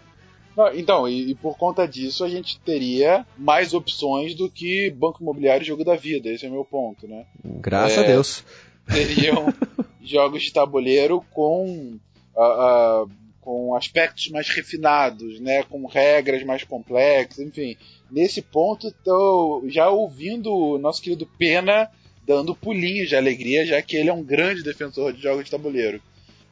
Não, 0.55 0.73
Então, 0.73 1.07
e, 1.07 1.31
e 1.31 1.35
por 1.35 1.57
conta 1.57 1.87
disso 1.87 2.23
a 2.23 2.29
gente 2.29 2.59
teria 2.59 3.25
mais 3.37 3.73
opções 3.73 4.35
do 4.35 4.49
que 4.49 4.89
Banco 4.91 5.21
Imobiliário 5.21 5.63
e 5.63 5.67
Jogo 5.67 5.83
da 5.83 5.95
Vida. 5.95 6.29
Esse 6.29 6.45
é 6.45 6.49
o 6.49 6.51
meu 6.51 6.65
ponto, 6.65 7.07
né? 7.07 7.25
Graças 7.43 7.97
É. 7.97 8.01
a 8.01 8.07
Deus. 8.07 8.43
teriam 8.87 9.53
jogos 10.03 10.43
de 10.43 10.51
tabuleiro 10.51 11.23
com, 11.31 11.97
ah, 12.35 12.41
ah, 12.41 13.05
com 13.39 13.75
aspectos 13.75 14.29
mais 14.29 14.49
refinados, 14.49 15.39
né, 15.39 15.63
com 15.63 15.85
regras 15.85 16.43
mais 16.43 16.63
complexas, 16.63 17.39
enfim. 17.39 17.77
Nesse 18.09 18.41
ponto, 18.41 18.89
estou 18.89 19.63
já 19.69 19.89
ouvindo 19.89 20.53
o 20.53 20.77
nosso 20.77 21.01
querido 21.01 21.25
Pena 21.37 21.89
dando 22.27 22.55
pulinhos 22.55 23.09
de 23.09 23.15
alegria, 23.15 23.65
já 23.65 23.81
que 23.81 23.95
ele 23.95 24.09
é 24.09 24.13
um 24.13 24.23
grande 24.23 24.63
defensor 24.63 25.11
de 25.13 25.21
jogos 25.21 25.45
de 25.45 25.51
tabuleiro. 25.51 26.01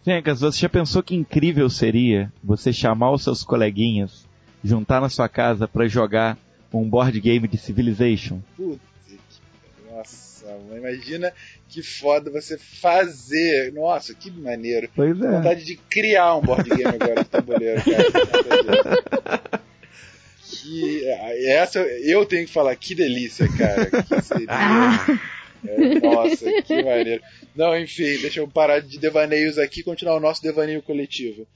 Fencas, 0.03 0.41
você 0.41 0.60
já 0.60 0.70
pensou 0.70 1.03
que 1.03 1.15
incrível 1.15 1.70
seria 1.70 2.32
você 2.44 2.72
chamar 2.72 3.12
os 3.12 3.24
seus 3.24 3.44
coleguinhas, 3.44 4.25
juntar 4.63 5.01
na 5.01 5.10
sua 5.10 5.27
casa 5.27 5.68
pra 5.68 5.88
jogar 5.88 6.38
um 6.74 6.88
board 6.89 7.20
game 7.20 7.48
de 7.48 7.58
Civilization? 7.58 8.39
Putz, 8.56 8.79
que- 9.08 9.20
nossa, 9.94 10.46
imagina 10.75 11.32
que 11.68 11.84
foda 11.84 12.32
você 12.32 12.58
fazer. 12.58 13.72
Nossa, 13.74 14.13
que 14.13 14.32
maneiro. 14.32 14.89
Pois 14.96 15.20
é. 15.22 15.32
vontade 15.32 15.65
de 15.65 15.75
criar 15.75 16.36
um 16.36 16.41
board 16.41 16.68
game 16.70 16.86
agora 16.86 17.24
de 17.24 17.29
tabuleiro, 17.29 17.82
cara. 17.84 19.60
Que, 20.51 21.06
essa 21.48 21.79
eu 21.79 22.25
tenho 22.25 22.46
que 22.48 22.51
falar, 22.51 22.75
que 22.75 22.96
delícia, 22.96 23.48
cara. 23.56 23.86
Que 23.86 24.22
seria. 24.22 24.48
É, 25.66 26.00
nossa, 26.00 26.62
que 26.62 26.84
maneiro. 26.84 27.24
Não, 27.56 27.78
enfim, 27.78 28.18
deixa 28.22 28.39
eu 28.39 28.48
parar 28.48 28.80
de 28.82 28.98
devaneios 28.98 29.58
aqui 29.58 29.82
e 29.82 29.84
continuar 29.84 30.16
o 30.16 30.20
nosso 30.20 30.42
devaneio 30.42 30.82
coletivo. 30.82 31.48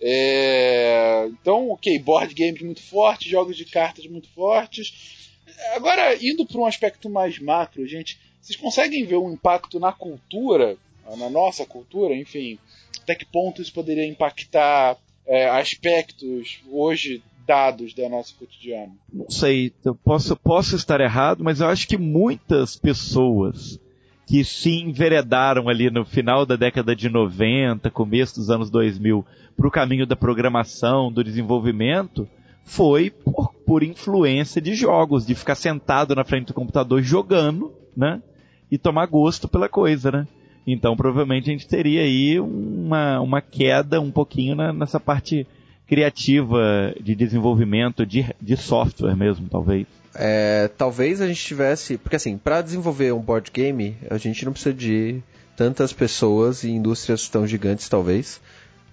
É, 0.00 1.26
então, 1.28 1.70
ok, 1.70 1.98
board 1.98 2.34
games 2.34 2.60
muito 2.60 2.82
fortes, 2.82 3.30
jogos 3.30 3.56
de 3.56 3.64
cartas 3.64 4.06
muito 4.06 4.28
fortes. 4.28 5.38
Agora, 5.74 6.14
indo 6.22 6.44
para 6.46 6.60
um 6.60 6.66
aspecto 6.66 7.08
mais 7.08 7.38
macro, 7.38 7.86
gente, 7.86 8.18
vocês 8.40 8.56
conseguem 8.56 9.04
ver 9.04 9.16
um 9.16 9.32
impacto 9.32 9.80
na 9.80 9.92
cultura, 9.92 10.76
na 11.16 11.30
nossa 11.30 11.64
cultura, 11.64 12.14
enfim, 12.14 12.58
até 13.02 13.14
que 13.14 13.24
ponto 13.24 13.62
isso 13.62 13.72
poderia 13.72 14.06
impactar 14.06 14.96
é, 15.26 15.48
aspectos 15.48 16.60
hoje 16.70 17.22
dados 17.46 17.94
da 17.94 18.08
nosso 18.08 18.34
cotidiano? 18.36 18.92
Não 19.12 19.30
sei, 19.30 19.72
eu 19.84 19.94
posso, 19.94 20.34
posso 20.36 20.76
estar 20.76 21.00
errado, 21.00 21.44
mas 21.44 21.60
eu 21.60 21.68
acho 21.68 21.86
que 21.86 21.96
muitas 21.96 22.76
pessoas 22.76 23.80
que 24.26 24.42
se 24.44 24.70
enveredaram 24.80 25.68
ali 25.68 25.88
no 25.88 26.04
final 26.04 26.44
da 26.44 26.56
década 26.56 26.96
de 26.96 27.08
90, 27.08 27.88
começo 27.90 28.34
dos 28.34 28.50
anos 28.50 28.68
2000, 28.70 29.24
para 29.56 29.68
o 29.68 29.70
caminho 29.70 30.04
da 30.06 30.16
programação, 30.16 31.12
do 31.12 31.22
desenvolvimento, 31.22 32.28
foi 32.64 33.08
por, 33.10 33.54
por 33.64 33.82
influência 33.84 34.60
de 34.60 34.74
jogos, 34.74 35.24
de 35.24 35.34
ficar 35.36 35.54
sentado 35.54 36.14
na 36.14 36.24
frente 36.24 36.48
do 36.48 36.54
computador 36.54 37.00
jogando, 37.02 37.72
né? 37.96 38.20
E 38.68 38.76
tomar 38.76 39.06
gosto 39.06 39.46
pela 39.46 39.68
coisa, 39.68 40.10
né? 40.10 40.26
Então 40.66 40.96
provavelmente 40.96 41.48
a 41.48 41.52
gente 41.52 41.68
teria 41.68 42.00
aí 42.02 42.40
uma, 42.40 43.20
uma 43.20 43.40
queda 43.40 44.00
um 44.00 44.10
pouquinho 44.10 44.56
na- 44.56 44.72
nessa 44.72 44.98
parte 44.98 45.46
criativa 45.86 46.94
de 47.00 47.14
desenvolvimento 47.14 48.04
de, 48.04 48.26
de 48.40 48.56
software 48.56 49.16
mesmo, 49.16 49.48
talvez. 49.48 49.86
É, 50.14 50.68
talvez 50.76 51.20
a 51.20 51.26
gente 51.26 51.44
tivesse. 51.44 51.98
Porque 51.98 52.16
assim, 52.16 52.36
para 52.36 52.62
desenvolver 52.62 53.12
um 53.12 53.20
board 53.20 53.50
game, 53.52 53.96
a 54.10 54.18
gente 54.18 54.44
não 54.44 54.52
precisa 54.52 54.74
de 54.74 55.22
tantas 55.54 55.92
pessoas 55.92 56.64
e 56.64 56.70
indústrias 56.70 57.28
tão 57.28 57.46
gigantes, 57.46 57.88
talvez. 57.88 58.40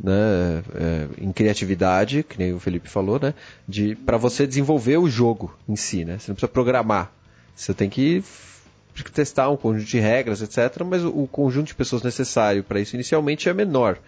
Né, 0.03 0.63
é, 0.75 1.07
em 1.21 1.31
criatividade, 1.31 2.23
que 2.23 2.38
nem 2.38 2.51
o 2.51 2.59
Felipe 2.59 2.89
falou, 2.89 3.19
né? 3.19 3.33
De, 3.67 3.95
para 3.95 4.17
você 4.17 4.45
desenvolver 4.45 4.97
o 4.97 5.07
jogo 5.07 5.55
em 5.69 5.75
si, 5.75 6.03
né? 6.03 6.17
Você 6.17 6.31
não 6.31 6.35
precisa 6.35 6.51
programar. 6.51 7.12
Você 7.55 7.73
tem 7.73 7.89
que 7.89 8.23
testar 9.13 9.50
um 9.50 9.55
conjunto 9.55 9.88
de 9.88 10.00
regras, 10.00 10.41
etc. 10.41 10.83
Mas 10.83 11.03
o, 11.03 11.09
o 11.09 11.27
conjunto 11.27 11.67
de 11.67 11.75
pessoas 11.75 12.01
necessário 12.01 12.63
para 12.63 12.79
isso 12.79 12.95
inicialmente 12.95 13.47
é 13.47 13.53
menor. 13.53 14.00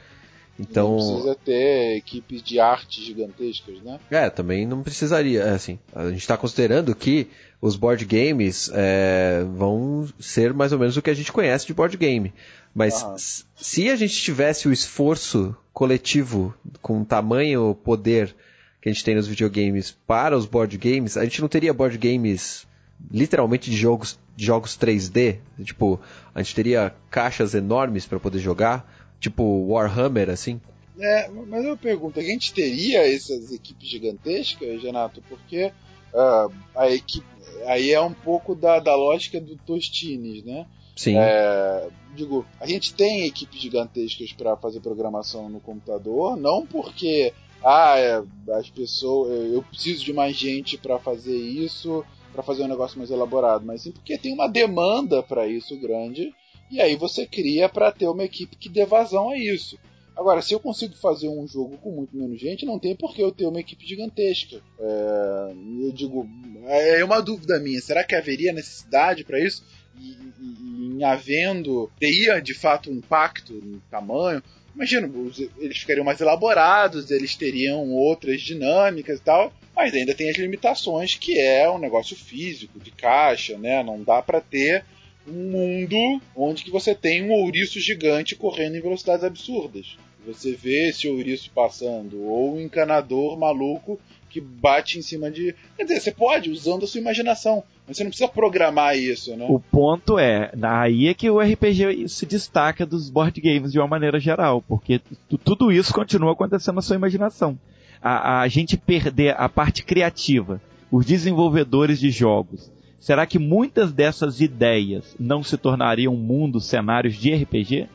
Então, 0.59 0.97
Não 0.97 0.97
precisa 0.97 1.37
ter 1.43 1.97
equipes 1.97 2.41
de 2.41 2.59
arte 2.59 3.03
gigantescas, 3.03 3.81
né? 3.81 3.99
é, 4.09 4.29
também 4.29 4.65
não 4.65 4.83
precisaria. 4.83 5.41
É, 5.41 5.49
assim, 5.51 5.77
a 5.93 6.09
gente 6.09 6.19
está 6.19 6.37
considerando 6.37 6.95
que 6.95 7.27
os 7.61 7.75
board 7.75 8.05
games 8.05 8.69
é, 8.73 9.45
vão 9.55 10.07
ser 10.19 10.53
mais 10.53 10.71
ou 10.71 10.79
menos 10.79 10.95
o 10.95 11.01
que 11.01 11.09
a 11.09 11.13
gente 11.13 11.31
conhece 11.31 11.67
de 11.67 11.73
board 11.73 11.97
game. 11.97 12.33
Mas 12.73 13.45
se 13.55 13.89
a 13.89 13.95
gente 13.95 14.15
tivesse 14.15 14.67
o 14.67 14.73
esforço 14.73 15.55
coletivo 15.73 16.53
com 16.81 17.03
tamanho 17.03 17.75
poder 17.83 18.35
que 18.81 18.89
a 18.89 18.93
gente 18.93 19.03
tem 19.03 19.15
nos 19.15 19.27
videogames 19.27 19.91
para 20.05 20.37
os 20.37 20.45
board 20.45 20.77
games, 20.77 21.17
a 21.17 21.23
gente 21.23 21.41
não 21.41 21.47
teria 21.47 21.73
board 21.73 21.97
games 21.97 22.67
literalmente 23.11 23.69
de 23.71 23.75
jogos, 23.75 24.19
de 24.35 24.45
jogos 24.45 24.77
3D. 24.77 25.39
Tipo, 25.63 25.99
a 26.33 26.41
gente 26.41 26.53
teria 26.53 26.93
caixas 27.09 27.55
enormes 27.55 28.05
para 28.05 28.19
poder 28.19 28.39
jogar, 28.39 29.04
tipo 29.25 29.67
Warhammer, 29.67 30.29
assim. 30.29 30.61
É, 30.99 31.29
mas 31.29 31.65
eu 31.65 31.75
pergunto, 31.75 32.19
a 32.19 32.23
gente 32.23 32.53
teria 32.53 33.05
essas 33.13 33.51
equipes 33.51 33.89
gigantescas, 33.89 34.81
Renato? 34.81 35.21
Porque 35.27 35.71
uh, 36.13 36.53
a 36.75 36.89
equipe. 36.89 37.25
Aí 37.65 37.91
é 37.91 37.99
um 37.99 38.13
pouco 38.13 38.55
da, 38.55 38.79
da 38.79 38.95
lógica 38.95 39.41
do 39.41 39.55
Tostines, 39.57 40.43
né? 40.43 40.65
Sim. 40.95 41.17
É, 41.17 41.89
digo, 42.15 42.45
a 42.59 42.67
gente 42.67 42.93
tem 42.93 43.25
equipes 43.25 43.59
gigantescas 43.59 44.31
para 44.31 44.55
fazer 44.55 44.79
programação 44.79 45.49
no 45.49 45.59
computador, 45.59 46.37
não 46.37 46.65
porque 46.65 47.33
ah, 47.63 47.97
é, 47.97 48.23
as 48.53 48.69
pessoas, 48.69 49.51
eu 49.51 49.61
preciso 49.63 50.05
de 50.05 50.13
mais 50.13 50.35
gente 50.37 50.77
para 50.77 50.99
fazer 50.99 51.35
isso, 51.35 52.05
para 52.31 52.43
fazer 52.43 52.63
um 52.63 52.67
negócio 52.67 52.97
mais 52.97 53.11
elaborado, 53.11 53.65
mas 53.65 53.81
sim 53.81 53.91
porque 53.91 54.17
tem 54.17 54.33
uma 54.33 54.47
demanda 54.47 55.21
para 55.21 55.47
isso 55.47 55.77
grande 55.79 56.31
e 56.69 56.81
aí 56.81 56.95
você 56.95 57.25
cria 57.25 57.69
para 57.69 57.91
ter 57.91 58.07
uma 58.07 58.23
equipe 58.23 58.55
que 58.55 58.69
dê 58.69 58.85
vazão 58.85 59.29
a 59.29 59.37
isso. 59.37 59.77
Agora, 60.15 60.41
se 60.41 60.53
eu 60.53 60.59
consigo 60.59 60.95
fazer 60.95 61.27
um 61.27 61.45
jogo 61.45 61.77
com 61.77 61.91
muito 61.91 62.15
menos 62.15 62.39
gente, 62.39 62.65
não 62.65 62.79
tem 62.79 62.95
por 62.95 63.13
que 63.13 63.21
eu 63.21 63.31
ter 63.31 63.45
uma 63.45 63.59
equipe 63.59 63.85
gigantesca. 63.85 64.61
É, 64.79 65.53
eu 65.81 65.91
digo, 65.91 66.27
é 66.67 67.03
uma 67.03 67.21
dúvida 67.21 67.59
minha. 67.59 67.81
Será 67.81 68.03
que 68.03 68.15
haveria 68.15 68.53
necessidade 68.53 69.25
para 69.25 69.39
isso? 69.39 69.63
E, 69.99 70.17
e, 70.39 70.95
em 70.95 71.03
havendo, 71.03 71.91
teria 71.99 72.39
de 72.39 72.53
fato 72.53 72.89
um 72.89 72.95
impacto 72.95 73.53
no 73.53 73.81
tamanho? 73.91 74.41
Imagina, 74.73 75.09
eles 75.57 75.77
ficariam 75.77 76.05
mais 76.05 76.19
elaborados, 76.19 77.11
eles 77.11 77.35
teriam 77.35 77.91
outras 77.91 78.41
dinâmicas 78.41 79.19
e 79.19 79.21
tal, 79.21 79.53
mas 79.75 79.93
ainda 79.93 80.13
tem 80.13 80.29
as 80.29 80.37
limitações 80.37 81.15
que 81.15 81.39
é 81.39 81.69
um 81.69 81.77
negócio 81.77 82.15
físico, 82.15 82.79
de 82.79 82.91
caixa, 82.91 83.57
né? 83.57 83.83
Não 83.83 84.01
dá 84.01 84.21
para 84.21 84.39
ter 84.39 84.85
um 85.27 85.51
mundo 85.51 86.21
onde 86.35 86.63
que 86.63 86.71
você 86.71 86.93
tem 86.93 87.23
um 87.23 87.31
ouriço 87.31 87.79
gigante 87.79 88.35
correndo 88.35 88.75
em 88.75 88.81
velocidades 88.81 89.23
absurdas. 89.23 89.97
Você 90.25 90.53
vê 90.53 90.89
esse 90.89 91.07
ouriço 91.07 91.51
passando, 91.53 92.23
ou 92.23 92.55
um 92.55 92.59
encanador 92.59 93.37
maluco 93.37 93.99
que 94.35 94.41
bate 94.41 94.97
em 94.99 95.01
cima 95.01 95.31
de. 95.31 95.55
Quer 95.77 95.83
dizer, 95.83 95.99
você 96.01 96.11
pode, 96.11 96.49
usando 96.49 96.83
a 96.83 96.87
sua 96.87 96.99
imaginação, 96.99 97.63
mas 97.87 97.95
você 97.95 98.03
não 98.03 98.09
precisa 98.09 98.29
programar 98.29 98.97
isso, 98.97 99.35
né? 99.35 99.45
O 99.47 99.59
ponto 99.59 100.19
é, 100.19 100.51
aí 100.61 101.07
é 101.07 101.13
que 101.13 101.29
o 101.29 101.39
RPG 101.39 102.09
se 102.09 102.25
destaca 102.25 102.85
dos 102.85 103.09
board 103.09 103.39
games 103.39 103.71
de 103.71 103.79
uma 103.79 103.87
maneira 103.87 104.19
geral, 104.19 104.61
porque 104.67 104.99
tudo 105.43 105.71
isso 105.71 105.93
continua 105.93 106.33
acontecendo 106.33 106.75
na 106.75 106.81
sua 106.81 106.97
imaginação. 106.97 107.57
A, 108.01 108.41
a 108.41 108.47
gente 108.49 108.75
perder 108.75 109.35
a 109.37 109.47
parte 109.47 109.83
criativa, 109.85 110.61
os 110.91 111.05
desenvolvedores 111.05 111.97
de 111.97 112.09
jogos, 112.11 112.69
Será 113.05 113.27
que 113.27 113.37
muitas 113.37 113.93
dessas 113.93 114.41
ideias 114.41 115.15
não 115.19 115.43
se 115.43 115.57
tornariam 115.57 116.15
mundos, 116.15 116.65
cenários 116.65 117.13
de 117.13 117.35
RPG? 117.35 117.87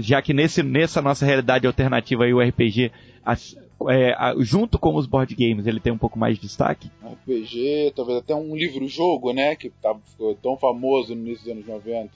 Já 0.00 0.20
que 0.20 0.34
nesse, 0.34 0.62
nessa 0.62 1.00
nossa 1.00 1.24
realidade 1.24 1.66
alternativa 1.66 2.24
aí, 2.24 2.34
o 2.34 2.40
RPG, 2.46 2.92
as, 3.24 3.56
é, 3.88 4.14
junto 4.40 4.78
com 4.78 4.94
os 4.96 5.06
board 5.06 5.34
games, 5.34 5.66
ele 5.66 5.80
tem 5.80 5.90
um 5.90 5.96
pouco 5.96 6.18
mais 6.18 6.34
de 6.34 6.42
destaque? 6.42 6.90
RPG, 7.02 7.94
talvez 7.96 8.18
até 8.18 8.34
um 8.34 8.54
livro-jogo, 8.54 9.32
né? 9.32 9.56
Que 9.56 9.70
tá, 9.70 9.96
ficou 10.04 10.34
tão 10.34 10.58
famoso 10.58 11.14
no 11.14 11.22
início 11.22 11.44
dos 11.44 11.52
anos 11.54 11.66
90. 11.66 12.10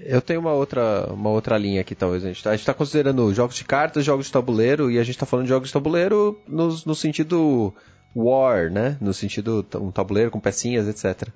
Eu 0.00 0.20
tenho 0.20 0.40
uma 0.40 0.52
outra, 0.52 1.10
uma 1.10 1.30
outra 1.30 1.56
linha 1.56 1.80
aqui, 1.80 1.94
talvez. 1.94 2.24
A 2.24 2.28
gente 2.28 2.46
está 2.46 2.58
tá 2.58 2.74
considerando 2.74 3.32
jogos 3.32 3.56
de 3.56 3.64
cartas, 3.64 4.04
jogos 4.04 4.26
de 4.26 4.32
tabuleiro, 4.32 4.90
e 4.90 4.98
a 4.98 5.02
gente 5.02 5.14
está 5.14 5.24
falando 5.24 5.46
de 5.46 5.48
jogos 5.48 5.70
de 5.70 5.72
tabuleiro 5.72 6.38
no, 6.46 6.68
no 6.84 6.94
sentido 6.94 7.72
war, 8.14 8.70
né? 8.70 8.96
No 9.00 9.12
sentido 9.12 9.66
um 9.76 9.90
tabuleiro 9.90 10.30
com 10.30 10.40
pecinhas, 10.40 10.88
etc. 10.88 11.28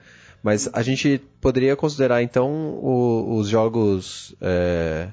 Mas 0.42 0.68
a 0.72 0.82
gente 0.82 1.20
poderia 1.40 1.76
considerar 1.76 2.22
então 2.22 2.50
o, 2.50 3.36
os 3.36 3.48
jogos 3.48 4.34
é, 4.40 5.08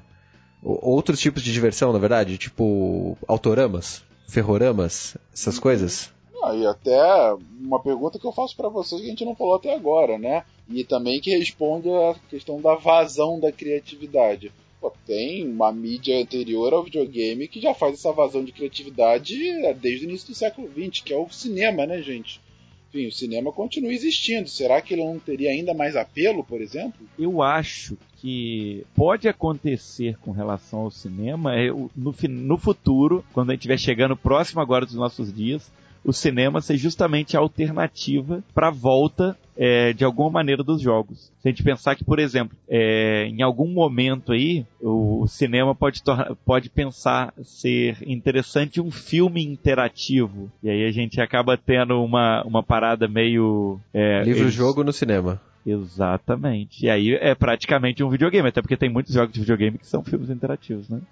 outros 0.62 1.20
tipos 1.20 1.42
de 1.42 1.52
diversão, 1.52 1.92
na 1.92 1.98
verdade, 1.98 2.36
tipo 2.36 3.16
autoramas, 3.28 4.02
ferroramas, 4.28 5.16
essas 5.32 5.58
coisas. 5.58 6.12
Ah, 6.42 6.54
e 6.54 6.66
até 6.66 7.34
uma 7.60 7.80
pergunta 7.80 8.18
que 8.18 8.26
eu 8.26 8.32
faço 8.32 8.56
para 8.56 8.68
vocês 8.68 9.00
que 9.00 9.06
a 9.06 9.10
gente 9.10 9.24
não 9.24 9.36
falou 9.36 9.56
até 9.56 9.74
agora, 9.74 10.18
né? 10.18 10.42
E 10.68 10.84
também 10.84 11.20
que 11.20 11.36
responde 11.36 11.88
a 11.90 12.14
questão 12.28 12.60
da 12.60 12.74
vazão 12.74 13.38
da 13.38 13.52
criatividade. 13.52 14.50
Pô, 14.80 14.92
tem 15.06 15.46
uma 15.46 15.70
mídia 15.70 16.20
anterior 16.20 16.72
ao 16.72 16.82
videogame 16.82 17.46
que 17.46 17.60
já 17.60 17.74
faz 17.74 17.94
essa 17.94 18.12
vazão 18.12 18.42
de 18.42 18.52
criatividade 18.52 19.36
desde 19.74 20.06
o 20.06 20.08
início 20.08 20.28
do 20.28 20.34
século 20.34 20.68
XX, 20.68 21.02
que 21.02 21.12
é 21.12 21.16
o 21.16 21.28
cinema, 21.30 21.86
né, 21.86 22.00
gente? 22.00 22.40
Enfim, 22.88 23.06
o 23.06 23.12
cinema 23.12 23.52
continua 23.52 23.92
existindo. 23.92 24.48
Será 24.48 24.80
que 24.80 24.94
ele 24.94 25.04
não 25.04 25.18
teria 25.18 25.50
ainda 25.50 25.72
mais 25.72 25.94
apelo, 25.94 26.42
por 26.42 26.60
exemplo? 26.60 27.06
Eu 27.18 27.40
acho 27.40 27.96
que 28.16 28.84
pode 28.94 29.28
acontecer 29.28 30.18
com 30.18 30.32
relação 30.32 30.80
ao 30.80 30.90
cinema 30.90 31.54
é 31.54 31.68
no, 31.68 32.14
no 32.28 32.58
futuro, 32.58 33.24
quando 33.32 33.50
a 33.50 33.52
gente 33.52 33.60
estiver 33.60 33.78
chegando 33.78 34.16
próximo 34.16 34.60
agora 34.60 34.84
dos 34.84 34.94
nossos 34.94 35.32
dias, 35.32 35.70
o 36.04 36.12
cinema 36.12 36.60
ser 36.60 36.76
justamente 36.76 37.36
a 37.36 37.40
alternativa 37.40 38.42
para 38.54 38.68
a 38.68 38.72
volta 38.72 39.36
é, 39.56 39.92
de 39.92 40.04
alguma 40.04 40.30
maneira 40.30 40.62
dos 40.62 40.80
jogos. 40.80 41.30
Se 41.40 41.48
a 41.48 41.50
gente 41.50 41.62
pensar 41.62 41.94
que, 41.94 42.04
por 42.04 42.18
exemplo, 42.18 42.56
é, 42.68 43.26
em 43.26 43.42
algum 43.42 43.68
momento 43.68 44.32
aí, 44.32 44.64
o, 44.80 45.26
cinema 45.26 45.74
pode, 45.74 46.02
pode 46.46 46.70
pensar 46.70 47.34
ser 47.42 47.98
interessante 48.06 48.80
um 48.80 48.90
filme 48.90 49.44
interativo. 49.44 50.50
E 50.62 50.70
aí 50.70 50.86
a 50.86 50.90
gente 50.90 51.20
acaba 51.20 51.58
tendo 51.58 52.02
uma, 52.02 52.42
uma 52.44 52.62
parada 52.62 53.06
meio. 53.06 53.78
É, 53.92 54.22
Livro-jogo 54.22 54.82
no 54.82 54.92
cinema. 54.92 55.40
Exatamente. 55.66 56.86
E 56.86 56.90
aí 56.90 57.14
é 57.14 57.34
praticamente 57.34 58.02
um 58.02 58.08
videogame, 58.08 58.48
até 58.48 58.62
porque 58.62 58.78
tem 58.78 58.88
muitos 58.88 59.12
jogos 59.12 59.34
de 59.34 59.40
videogame 59.40 59.76
que 59.76 59.86
são 59.86 60.02
filmes 60.02 60.30
interativos, 60.30 60.88
né? 60.88 61.02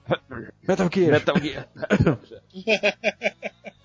Metal 0.66 0.88
Gear. 0.90 1.12
Metal 1.12 1.36
Gear. 1.38 1.68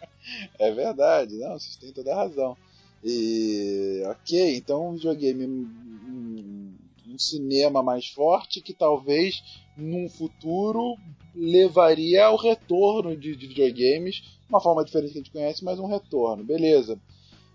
É 0.60 0.72
verdade, 0.72 1.38
não, 1.38 1.60
vocês 1.60 1.76
têm 1.76 1.92
toda 1.92 2.14
a 2.14 2.16
razão. 2.16 2.58
E 3.04 4.02
ok, 4.06 4.56
então 4.56 4.90
um 4.90 4.94
videogame, 4.94 5.46
um, 5.46 6.74
um 7.10 7.20
cinema 7.20 7.84
mais 7.84 8.08
forte 8.08 8.62
que 8.62 8.74
talvez 8.74 9.44
num 9.76 10.08
futuro 10.08 10.98
levaria 11.36 12.26
ao 12.26 12.38
retorno 12.38 13.18
de, 13.18 13.36
de 13.36 13.48
videogames, 13.48 14.24
uma 14.48 14.62
forma 14.62 14.86
diferente 14.86 15.12
que 15.12 15.18
a 15.18 15.22
gente 15.22 15.32
conhece, 15.32 15.64
mas 15.66 15.80
um 15.80 15.88
retorno, 15.88 16.44
beleza. 16.44 16.98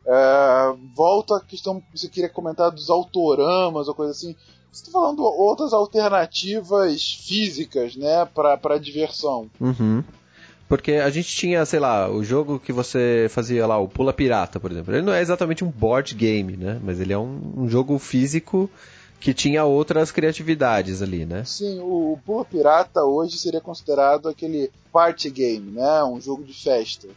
É, 0.07 0.75
volto 0.95 1.35
à 1.35 1.41
questão 1.41 1.81
que 1.81 1.99
você 1.99 2.09
queria 2.09 2.29
comentar 2.29 2.71
dos 2.71 2.91
autoramas 2.91 3.89
ou 3.89 3.95
coisa 3.95 4.13
assim. 4.13 4.35
Você 4.73 4.83
está 4.83 4.93
falando 4.93 5.23
outras 5.23 5.73
alternativas 5.73 7.13
físicas, 7.13 7.97
né, 7.97 8.25
para 8.27 8.79
diversão. 8.79 9.51
Uhum. 9.61 10.05
Porque 10.69 10.93
a 10.93 11.09
gente 11.09 11.35
tinha, 11.35 11.65
sei 11.65 11.81
lá, 11.81 12.11
o 12.11 12.23
jogo 12.23 12.61
que 12.61 12.73
você 12.73 13.27
fazia 13.31 13.67
lá, 13.67 13.79
o 13.79 13.89
Pula 13.89 14.13
Pirata, 14.13 14.61
por 14.61 14.71
exemplo. 14.71 14.95
Ele 14.95 15.03
não 15.05 15.15
é 15.15 15.23
exatamente 15.23 15.65
um 15.65 15.71
board 15.71 16.15
game, 16.15 16.57
né? 16.57 16.79
Mas 16.85 17.01
ele 17.01 17.13
é 17.13 17.19
um, 17.19 17.55
um 17.57 17.69
jogo 17.69 17.99
físico 17.99 18.71
que 19.19 19.33
tinha 19.33 19.65
outras 19.65 20.13
criatividades 20.13 21.01
ali, 21.01 21.25
né? 21.25 21.43
Sim, 21.45 21.81
o 21.81 22.19
Pula 22.25 22.45
Pirata 22.45 23.03
hoje 23.03 23.39
seria 23.39 23.63
considerado 23.63 24.29
aquele 24.29 24.71
party 24.93 25.31
game, 25.31 25.71
né? 25.73 26.05
Um 26.05 26.21
jogo 26.21 26.45
de 26.45 26.53
festa. 26.53 27.09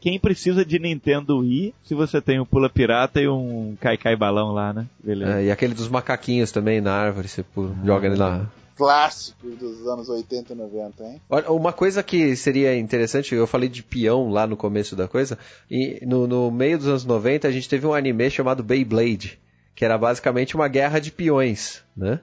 Quem 0.00 0.18
precisa 0.18 0.66
de 0.66 0.78
Nintendo 0.78 1.38
Wii 1.38 1.74
se 1.84 1.94
você 1.94 2.20
tem 2.20 2.40
um 2.40 2.44
Pula 2.44 2.68
Pirata 2.68 3.22
e 3.22 3.28
um 3.28 3.76
Kai 3.80 3.96
Kai 3.96 4.16
Balão 4.16 4.52
lá, 4.52 4.72
né? 4.72 4.86
Beleza. 5.02 5.40
É, 5.40 5.44
e 5.44 5.50
aquele 5.50 5.74
dos 5.74 5.88
macaquinhos 5.88 6.50
também 6.50 6.80
na 6.80 6.92
árvore, 6.92 7.28
você 7.28 7.44
joga 7.84 8.08
ele 8.08 8.16
lá 8.16 8.46
clássico 8.76 9.48
dos 9.50 9.86
anos 9.86 10.08
80 10.08 10.52
e 10.52 10.56
90, 10.56 11.04
hein? 11.04 11.22
Uma 11.48 11.72
coisa 11.72 12.02
que 12.02 12.34
seria 12.36 12.76
interessante, 12.76 13.34
eu 13.34 13.46
falei 13.46 13.68
de 13.68 13.82
peão 13.82 14.28
lá 14.30 14.46
no 14.46 14.56
começo 14.56 14.96
da 14.96 15.06
coisa, 15.06 15.38
e 15.70 16.04
no, 16.06 16.26
no 16.26 16.50
meio 16.50 16.78
dos 16.78 16.88
anos 16.88 17.04
90 17.04 17.48
a 17.48 17.52
gente 17.52 17.68
teve 17.68 17.86
um 17.86 17.94
anime 17.94 18.30
chamado 18.30 18.62
Beyblade, 18.62 19.38
que 19.74 19.84
era 19.84 19.96
basicamente 19.96 20.54
uma 20.54 20.68
guerra 20.68 20.98
de 20.98 21.10
peões, 21.10 21.82
né? 21.96 22.20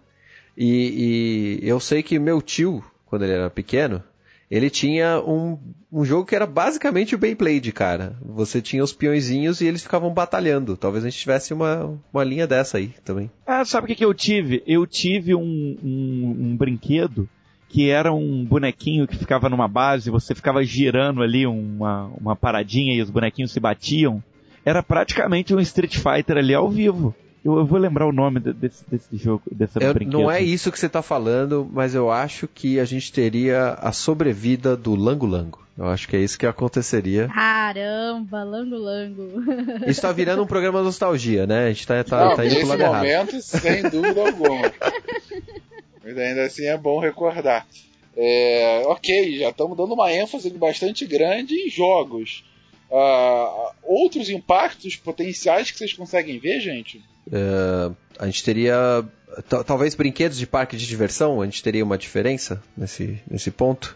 E, 0.57 1.59
e 1.61 1.67
eu 1.67 1.79
sei 1.79 2.03
que 2.03 2.19
meu 2.19 2.41
tio, 2.41 2.83
quando 3.05 3.23
ele 3.23 3.33
era 3.33 3.49
pequeno, 3.49 4.03
ele 4.51 4.69
tinha 4.69 5.17
um, 5.21 5.57
um 5.89 6.03
jogo 6.03 6.25
que 6.25 6.35
era 6.35 6.45
basicamente 6.45 7.15
o 7.15 7.17
Beyblade, 7.17 7.71
cara. 7.71 8.17
Você 8.21 8.61
tinha 8.61 8.83
os 8.83 8.91
peõezinhos 8.91 9.61
e 9.61 9.65
eles 9.65 9.81
ficavam 9.81 10.13
batalhando. 10.13 10.75
Talvez 10.75 11.05
a 11.05 11.09
gente 11.09 11.19
tivesse 11.19 11.53
uma, 11.53 11.97
uma 12.13 12.23
linha 12.25 12.45
dessa 12.45 12.77
aí 12.77 12.93
também. 13.05 13.31
Ah, 13.47 13.63
sabe 13.63 13.85
o 13.85 13.87
que, 13.87 13.95
que 13.95 14.03
eu 14.03 14.13
tive? 14.13 14.61
Eu 14.67 14.85
tive 14.85 15.33
um, 15.33 15.77
um, 15.81 16.35
um 16.37 16.57
brinquedo 16.57 17.29
que 17.69 17.89
era 17.89 18.11
um 18.11 18.43
bonequinho 18.43 19.07
que 19.07 19.17
ficava 19.17 19.47
numa 19.47 19.69
base, 19.69 20.11
você 20.11 20.35
ficava 20.35 20.61
girando 20.61 21.23
ali 21.23 21.47
uma, 21.47 22.11
uma 22.19 22.35
paradinha 22.35 22.93
e 22.93 23.01
os 23.01 23.09
bonequinhos 23.09 23.53
se 23.53 23.61
batiam. 23.61 24.21
Era 24.65 24.83
praticamente 24.83 25.55
um 25.55 25.59
Street 25.61 25.95
Fighter 25.95 26.35
ali 26.35 26.53
ao 26.53 26.69
vivo. 26.69 27.15
Eu, 27.43 27.57
eu 27.57 27.65
vou 27.65 27.79
lembrar 27.79 28.05
o 28.05 28.11
nome 28.11 28.39
de- 28.39 28.53
desse, 28.53 28.83
desse 28.87 29.17
jogo, 29.17 29.41
dessa 29.51 29.79
Eu- 29.83 29.93
brinquedo. 29.93 30.13
não 30.19 30.29
é 30.29 30.41
isso 30.41 30.71
que 30.71 30.77
você 30.79 30.87
tá 30.87 31.01
falando, 31.01 31.67
mas 31.71 31.95
eu 31.95 32.11
acho 32.11 32.47
que 32.47 32.79
a 32.79 32.85
gente 32.85 33.11
teria 33.11 33.73
a 33.81 33.91
sobrevida 33.91 34.77
do 34.77 34.93
Lango 34.95 35.25
Lango. 35.25 35.59
Eu 35.77 35.85
acho 35.87 36.07
que 36.07 36.15
é 36.15 36.19
isso 36.19 36.37
que 36.37 36.45
aconteceria. 36.45 37.27
Caramba, 37.29 38.43
lango 38.43 38.75
lango. 38.75 39.31
Isso 39.89 40.01
tá 40.01 40.11
virando 40.11 40.43
um 40.43 40.45
programa 40.45 40.83
nostalgia, 40.83 41.47
né? 41.47 41.65
A 41.65 41.67
gente 41.69 41.87
tá, 41.87 42.03
tá, 42.03 42.25
Não, 42.25 42.35
tá 42.35 42.45
indo 42.45 42.55
pro 42.59 42.67
lado 42.67 42.81
errado. 42.81 42.97
momento, 42.97 43.41
sem 43.41 43.81
dúvida 43.89 44.21
alguma. 44.27 44.71
Mas 46.03 46.17
ainda 46.17 46.43
assim 46.43 46.65
é 46.65 46.77
bom 46.77 46.99
recordar. 46.99 47.65
É, 48.15 48.83
ok, 48.85 49.37
já 49.39 49.49
estamos 49.49 49.75
dando 49.77 49.93
uma 49.93 50.11
ênfase 50.13 50.49
bastante 50.51 51.05
grande 51.07 51.55
em 51.55 51.69
jogos. 51.69 52.43
Ah, 52.91 53.71
outros 53.81 54.29
impactos 54.29 54.97
potenciais 54.97 55.71
que 55.71 55.77
vocês 55.77 55.93
conseguem 55.93 56.37
ver, 56.37 56.59
gente? 56.59 57.01
É, 57.31 57.91
a 58.19 58.25
gente 58.25 58.43
teria. 58.43 59.03
ta- 59.49 59.63
Talvez 59.63 59.95
brinquedos 59.95 60.37
de 60.37 60.45
parque 60.45 60.75
de 60.77 60.85
diversão, 60.85 61.41
a 61.41 61.45
gente 61.45 61.63
teria 61.63 61.83
uma 61.83 61.97
diferença 61.97 62.61
nesse, 62.77 63.19
nesse 63.29 63.49
ponto. 63.51 63.95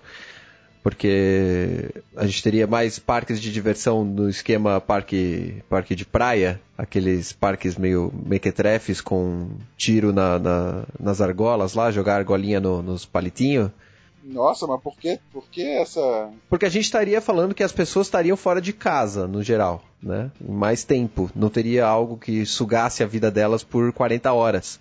Porque 0.83 1.89
a 2.15 2.27
gente 2.27 2.43
teria 2.43 2.67
mais 2.67 2.99
parques 2.99 3.41
de 3.41 3.51
diversão 3.51 4.05
no 4.05 4.29
esquema 4.29 4.79
parque, 4.79 5.63
parque 5.67 5.95
de 5.95 6.05
praia, 6.05 6.61
aqueles 6.77 7.33
parques 7.33 7.75
meio 7.75 8.13
mequetrefes 8.23 9.01
com 9.01 9.49
tiro 9.75 10.13
na, 10.13 10.37
na- 10.37 10.83
nas 10.99 11.21
argolas 11.21 11.73
lá, 11.73 11.89
jogar 11.89 12.17
argolinha 12.17 12.59
no- 12.59 12.83
nos 12.83 13.03
palitinhos. 13.03 13.71
Nossa, 14.25 14.65
mas 14.65 14.81
por 14.81 14.97
que, 14.97 15.19
por 15.31 15.45
que 15.49 15.61
essa. 15.61 16.31
Porque 16.49 16.65
a 16.65 16.69
gente 16.69 16.85
estaria 16.85 17.21
falando 17.21 17.53
que 17.53 17.63
as 17.63 17.71
pessoas 17.71 18.07
estariam 18.07 18.35
fora 18.35 18.59
de 18.59 18.73
casa, 18.73 19.27
no 19.27 19.43
geral, 19.43 19.83
né? 20.01 20.31
Mais 20.41 20.83
tempo. 20.83 21.29
Não 21.35 21.49
teria 21.49 21.85
algo 21.85 22.17
que 22.17 22.43
sugasse 22.43 23.03
a 23.03 23.07
vida 23.07 23.29
delas 23.29 23.63
por 23.63 23.93
40 23.93 24.33
horas, 24.33 24.79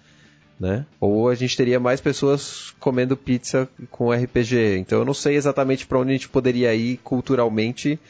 né? 0.59 0.87
Ou 0.99 1.29
a 1.29 1.35
gente 1.35 1.57
teria 1.57 1.79
mais 1.79 2.01
pessoas 2.01 2.75
comendo 2.81 3.19
pizza 3.19 3.69
com 3.91 4.11
RPG. 4.11 4.79
Então 4.79 5.01
eu 5.01 5.05
não 5.05 5.15
sei 5.15 5.37
exatamente 5.37 5.87
para 5.87 5.99
onde 5.99 6.11
a 6.11 6.15
gente 6.15 6.29
poderia 6.31 6.75
ir 6.75 6.97
culturalmente 7.05 8.01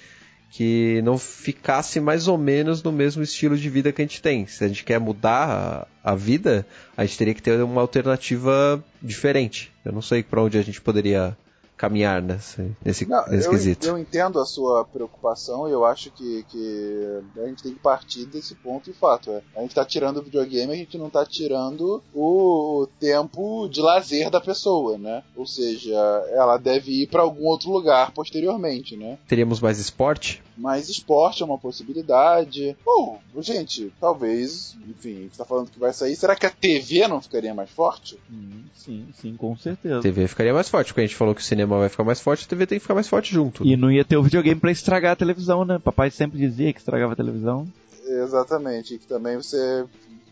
que 0.51 1.01
não 1.03 1.19
ficasse 1.19 2.01
mais 2.01 2.29
ou 2.29 2.39
menos 2.39 2.83
no 2.83 2.93
mesmo 2.93 3.23
estilo 3.23 3.57
de 3.57 3.69
vida 3.69 3.93
que 3.93 4.01
a 4.01 4.05
gente 4.05 4.23
tem. 4.23 4.47
Se 4.47 4.65
a 4.65 4.69
gente 4.69 4.85
quer 4.85 5.01
mudar 5.01 5.87
a, 6.03 6.13
a 6.13 6.15
vida, 6.15 6.67
a 6.97 7.05
gente 7.05 7.19
teria 7.19 7.35
que 7.35 7.43
ter 7.43 7.63
uma 7.63 7.81
alternativa 7.81 8.83
diferente. 9.03 9.73
Eu 9.85 9.93
não 9.93 10.03
sei 10.03 10.23
para 10.23 10.43
onde 10.43 10.57
a 10.57 10.63
gente 10.63 10.81
poderia 10.81 11.37
caminhar 11.77 12.23
nesse, 12.23 12.71
nesse, 12.85 13.07
Não, 13.07 13.27
nesse 13.27 13.47
eu, 13.47 13.51
quesito. 13.51 13.87
eu 13.87 13.99
entendo 13.99 14.41
a 14.41 14.47
sua 14.47 14.85
preocupação 14.85 15.69
e 15.69 15.73
eu 15.73 15.85
acho 15.85 16.11
que, 16.11 16.45
que 16.49 17.21
a 17.37 17.47
gente 17.47 17.63
tem 17.63 17.73
que 17.73 17.81
partir 17.81 18.27
desse 18.27 18.55
ponto 18.55 18.91
de 18.91 18.97
fato. 18.97 19.31
É. 19.31 19.43
A 19.57 19.61
gente 19.61 19.71
está 19.71 19.85
tirando 19.85 20.19
o 20.19 20.23
videogame, 20.23 20.73
a 20.73 20.77
gente 20.77 20.97
não 20.97 21.09
está 21.09 21.25
tirando 21.27 22.03
o 22.15 22.87
tempo 23.01 23.69
de 23.69 23.81
lazer 23.81 24.31
da 24.31 24.41
pessoa, 24.41 24.97
né? 24.97 25.23
Ou 25.37 25.47
seja, 25.47 25.95
ela 26.31 26.57
deve 26.57 27.03
ir 27.03 27.09
para 27.09 27.23
algum 27.23 27.45
outro 27.45 27.71
lugar 27.71 28.13
posteriormente, 28.13 28.97
né? 28.97 29.19
Teríamos 29.27 29.61
mais 29.61 29.79
esporte? 29.79 30.43
Mas 30.57 30.89
esporte 30.89 31.43
é 31.43 31.47
uma 31.47 31.59
possibilidade. 31.59 32.77
Ou, 32.87 33.21
gente, 33.39 33.93
talvez, 34.01 34.77
enfim, 34.89 35.17
a 35.17 35.21
gente 35.23 35.39
tá 35.39 35.45
falando 35.45 35.71
que 35.71 35.79
vai 35.79 35.93
sair. 35.93 36.15
Será 36.17 36.37
que 36.37 36.47
a 36.47 36.51
TV 36.51 37.09
não 37.09 37.21
ficaria 37.21 37.53
mais 37.53 37.71
forte? 37.71 38.19
Hum, 38.31 38.63
sim, 38.75 39.09
sim, 39.21 39.37
com 39.37 39.57
certeza. 39.57 39.99
A 39.99 40.03
TV 40.03 40.29
ficaria 40.29 40.55
mais 40.55 40.69
forte, 40.69 40.89
porque 40.89 41.01
a 41.01 41.07
gente 41.07 41.17
falou 41.17 41.35
que 41.35 41.41
o 41.41 41.45
cinema 41.45 41.79
vai 41.79 41.89
ficar 41.89 42.05
mais 42.05 42.21
forte, 42.21 42.45
a 42.45 42.49
TV 42.49 42.67
tem 42.67 42.79
que 42.79 42.83
ficar 42.83 42.95
mais 42.95 43.09
forte 43.09 43.33
junto. 43.33 43.65
E 43.67 43.77
não 43.77 43.91
ia 43.91 44.05
ter 44.05 44.17
o 44.17 44.23
videogame 44.23 44.61
pra 44.61 44.71
estragar 44.71 45.13
a 45.13 45.17
televisão, 45.17 45.65
né? 45.65 45.79
Papai 45.79 46.11
sempre 46.11 46.39
dizia 46.39 46.73
que 46.73 46.79
estragava 46.79 47.15
a 47.15 47.17
televisão. 47.17 47.67
Exatamente, 48.07 48.95
e 48.95 48.99
que 48.99 49.07
também 49.07 49.37
você 49.37 49.85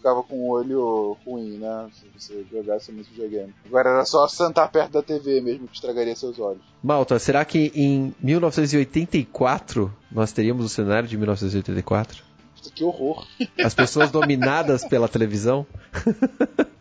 ficava 0.02 0.20
com 0.24 0.34
o 0.34 0.48
olho 0.48 1.16
ruim, 1.24 1.58
né? 1.58 1.88
Se 1.92 2.06
você 2.18 2.44
jogasse 2.50 2.90
muito 2.90 3.08
videogame. 3.10 3.54
Agora 3.64 3.90
era 3.90 4.04
só 4.04 4.26
sentar 4.26 4.68
perto 4.68 4.90
da 4.90 5.02
TV 5.02 5.40
mesmo 5.40 5.68
que 5.68 5.76
estragaria 5.76 6.16
seus 6.16 6.40
olhos. 6.40 6.60
Malta, 6.82 7.16
será 7.20 7.44
que 7.44 7.70
em 7.72 8.12
1984 8.20 9.96
nós 10.10 10.32
teríamos 10.32 10.66
o 10.66 10.68
cenário 10.68 11.08
de 11.08 11.16
1984? 11.16 12.24
Puta, 12.56 12.70
Que 12.74 12.82
horror. 12.82 13.24
As 13.64 13.74
pessoas 13.74 14.10
dominadas 14.10 14.84
pela 14.84 15.08
televisão? 15.08 15.64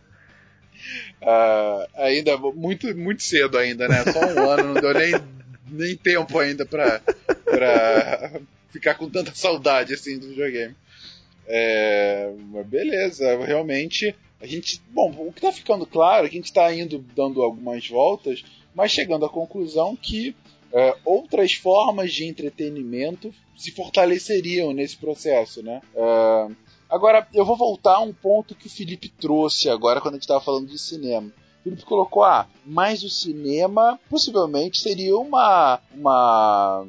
Ah, 1.24 1.86
ainda 1.94 2.36
muito, 2.36 2.92
muito 2.96 3.22
cedo 3.22 3.56
ainda, 3.56 3.86
né? 3.86 4.02
Só 4.12 4.18
um 4.18 4.50
ano, 4.50 4.74
não 4.74 4.80
deu 4.80 4.92
nem, 4.92 5.14
nem 5.68 5.96
tempo 5.96 6.36
ainda 6.36 6.66
pra, 6.66 7.00
pra 7.44 8.40
ficar 8.72 8.94
com 8.94 9.08
tanta 9.08 9.32
saudade 9.32 9.94
assim 9.94 10.18
do 10.18 10.26
videogame. 10.26 10.74
É, 11.46 12.32
beleza, 12.66 13.44
realmente 13.44 14.14
a 14.40 14.46
gente. 14.46 14.82
Bom, 14.90 15.14
o 15.18 15.32
que 15.32 15.40
tá 15.40 15.52
ficando 15.52 15.86
claro 15.86 16.26
é 16.26 16.28
que 16.28 16.36
a 16.36 16.40
gente 16.40 16.52
tá 16.52 16.74
indo 16.74 16.98
dando 17.14 17.42
algumas 17.42 17.88
voltas, 17.88 18.44
mas 18.74 18.90
chegando 18.90 19.24
à 19.24 19.28
conclusão 19.28 19.94
que 19.94 20.34
é, 20.72 20.96
outras 21.04 21.52
formas 21.52 22.12
de 22.12 22.24
entretenimento 22.24 23.32
se 23.56 23.70
fortaleceriam 23.70 24.72
nesse 24.72 24.96
processo, 24.96 25.62
né? 25.62 25.80
É, 25.94 26.48
agora, 26.88 27.26
eu 27.32 27.44
vou 27.44 27.56
voltar 27.56 27.96
a 27.96 28.00
um 28.00 28.12
ponto 28.12 28.54
que 28.54 28.66
o 28.66 28.70
Felipe 28.70 29.08
trouxe 29.08 29.68
agora 29.68 30.00
quando 30.00 30.14
a 30.14 30.16
gente 30.16 30.24
estava 30.24 30.40
falando 30.40 30.68
de 30.68 30.78
cinema. 30.78 31.32
O 31.60 31.62
Felipe 31.62 31.84
colocou, 31.84 32.24
ah, 32.24 32.48
mas 32.66 33.04
o 33.04 33.08
cinema 33.08 34.00
possivelmente 34.10 34.80
seria 34.80 35.16
uma, 35.16 35.78
uma 35.94 36.84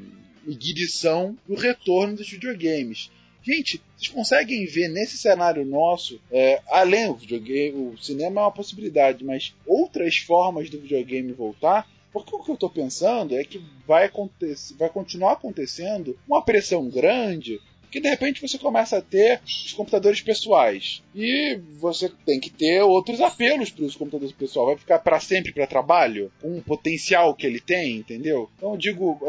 ignição 0.47 1.37
do 1.47 1.55
retorno 1.55 2.15
dos 2.15 2.29
videogames. 2.29 3.11
Gente, 3.43 3.81
vocês 3.97 4.07
conseguem 4.07 4.65
ver 4.65 4.87
nesse 4.87 5.17
cenário 5.17 5.65
nosso, 5.65 6.19
é, 6.31 6.61
além 6.69 7.07
do 7.07 7.15
videogame, 7.15 7.93
o 7.93 7.97
cinema 8.01 8.39
é 8.39 8.43
uma 8.45 8.51
possibilidade, 8.51 9.23
mas 9.23 9.53
outras 9.67 10.17
formas 10.17 10.69
do 10.69 10.79
videogame 10.79 11.33
voltar? 11.33 11.85
Porque 12.13 12.33
o 12.33 12.39
que 12.41 12.51
eu 12.51 12.53
estou 12.55 12.69
pensando 12.69 13.35
é 13.35 13.43
que 13.43 13.61
vai, 13.85 14.05
acontecer, 14.05 14.75
vai 14.75 14.89
continuar 14.89 15.33
acontecendo 15.33 16.17
uma 16.27 16.41
pressão 16.41 16.87
grande 16.87 17.59
que 17.93 17.99
de 17.99 18.09
repente 18.09 18.41
você 18.41 18.57
começa 18.57 18.97
a 18.97 19.01
ter 19.01 19.39
os 19.45 19.71
computadores 19.73 20.19
pessoais 20.19 21.03
e 21.13 21.59
você 21.79 22.09
tem 22.25 22.39
que 22.39 22.49
ter 22.49 22.81
outros 22.81 23.21
apelos 23.21 23.69
para 23.69 23.85
os 23.85 23.95
computadores 23.95 24.33
pessoais. 24.33 24.69
Vai 24.69 24.77
ficar 24.77 24.97
para 24.97 25.19
sempre 25.19 25.51
para 25.51 25.67
trabalho 25.67 26.31
com 26.41 26.57
o 26.57 26.63
potencial 26.63 27.35
que 27.35 27.45
ele 27.45 27.59
tem, 27.59 27.97
entendeu? 27.97 28.49
Então 28.57 28.71
eu 28.71 28.77
digo, 28.77 29.19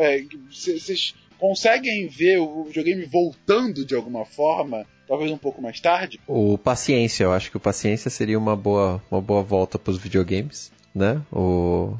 vocês 0.51 1.15
conseguem 1.45 2.09
ver 2.09 2.39
o 2.39 2.65
videogame 2.65 3.05
voltando 3.05 3.85
de 3.85 3.95
alguma 3.95 4.25
forma, 4.25 4.87
talvez 5.07 5.31
um 5.31 5.37
pouco 5.37 5.61
mais 5.61 5.79
tarde? 5.79 6.19
O 6.27 6.57
Paciência, 6.57 7.25
eu 7.25 7.35
acho 7.35 7.51
que 7.51 7.59
o 7.59 7.61
Paciência 7.61 8.11
seria 8.11 8.39
uma 8.39 8.57
boa, 8.57 9.03
uma 9.11 9.21
boa 9.21 9.43
volta 9.43 9.79
para 9.79 9.91
os 9.91 9.99
videogames, 9.99 10.73
né? 10.95 11.21
O 11.31 11.95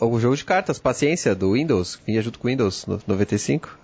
o 0.00 0.18
jogo 0.18 0.36
de 0.36 0.44
cartas, 0.44 0.80
Paciência, 0.80 1.32
do 1.32 1.52
Windows, 1.52 2.00
vinha 2.04 2.20
junto 2.20 2.40
com 2.40 2.48
o 2.48 2.50
Windows 2.50 2.84
no 2.86 3.00
95. 3.06 3.78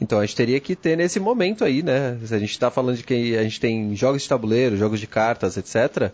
Então 0.00 0.18
a 0.18 0.26
gente 0.26 0.34
teria 0.34 0.58
que 0.58 0.74
ter 0.74 0.96
nesse 0.96 1.20
momento 1.20 1.64
aí, 1.64 1.80
né? 1.80 2.18
Se 2.24 2.34
a 2.34 2.40
gente 2.40 2.50
está 2.50 2.72
falando 2.72 2.96
de 2.96 3.04
que 3.04 3.36
a 3.36 3.44
gente 3.44 3.60
tem 3.60 3.94
jogos 3.94 4.22
de 4.22 4.28
tabuleiro, 4.28 4.76
jogos 4.76 4.98
de 4.98 5.06
cartas, 5.06 5.56
etc. 5.56 6.10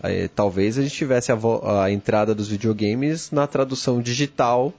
Aí, 0.00 0.28
talvez 0.28 0.78
a 0.78 0.82
gente 0.82 0.94
tivesse 0.94 1.32
a, 1.32 1.38
a, 1.82 1.90
entrada 1.90 2.36
dos 2.36 2.46
videogames 2.46 3.32
na 3.32 3.48
tradução 3.48 4.00
digital 4.00 4.72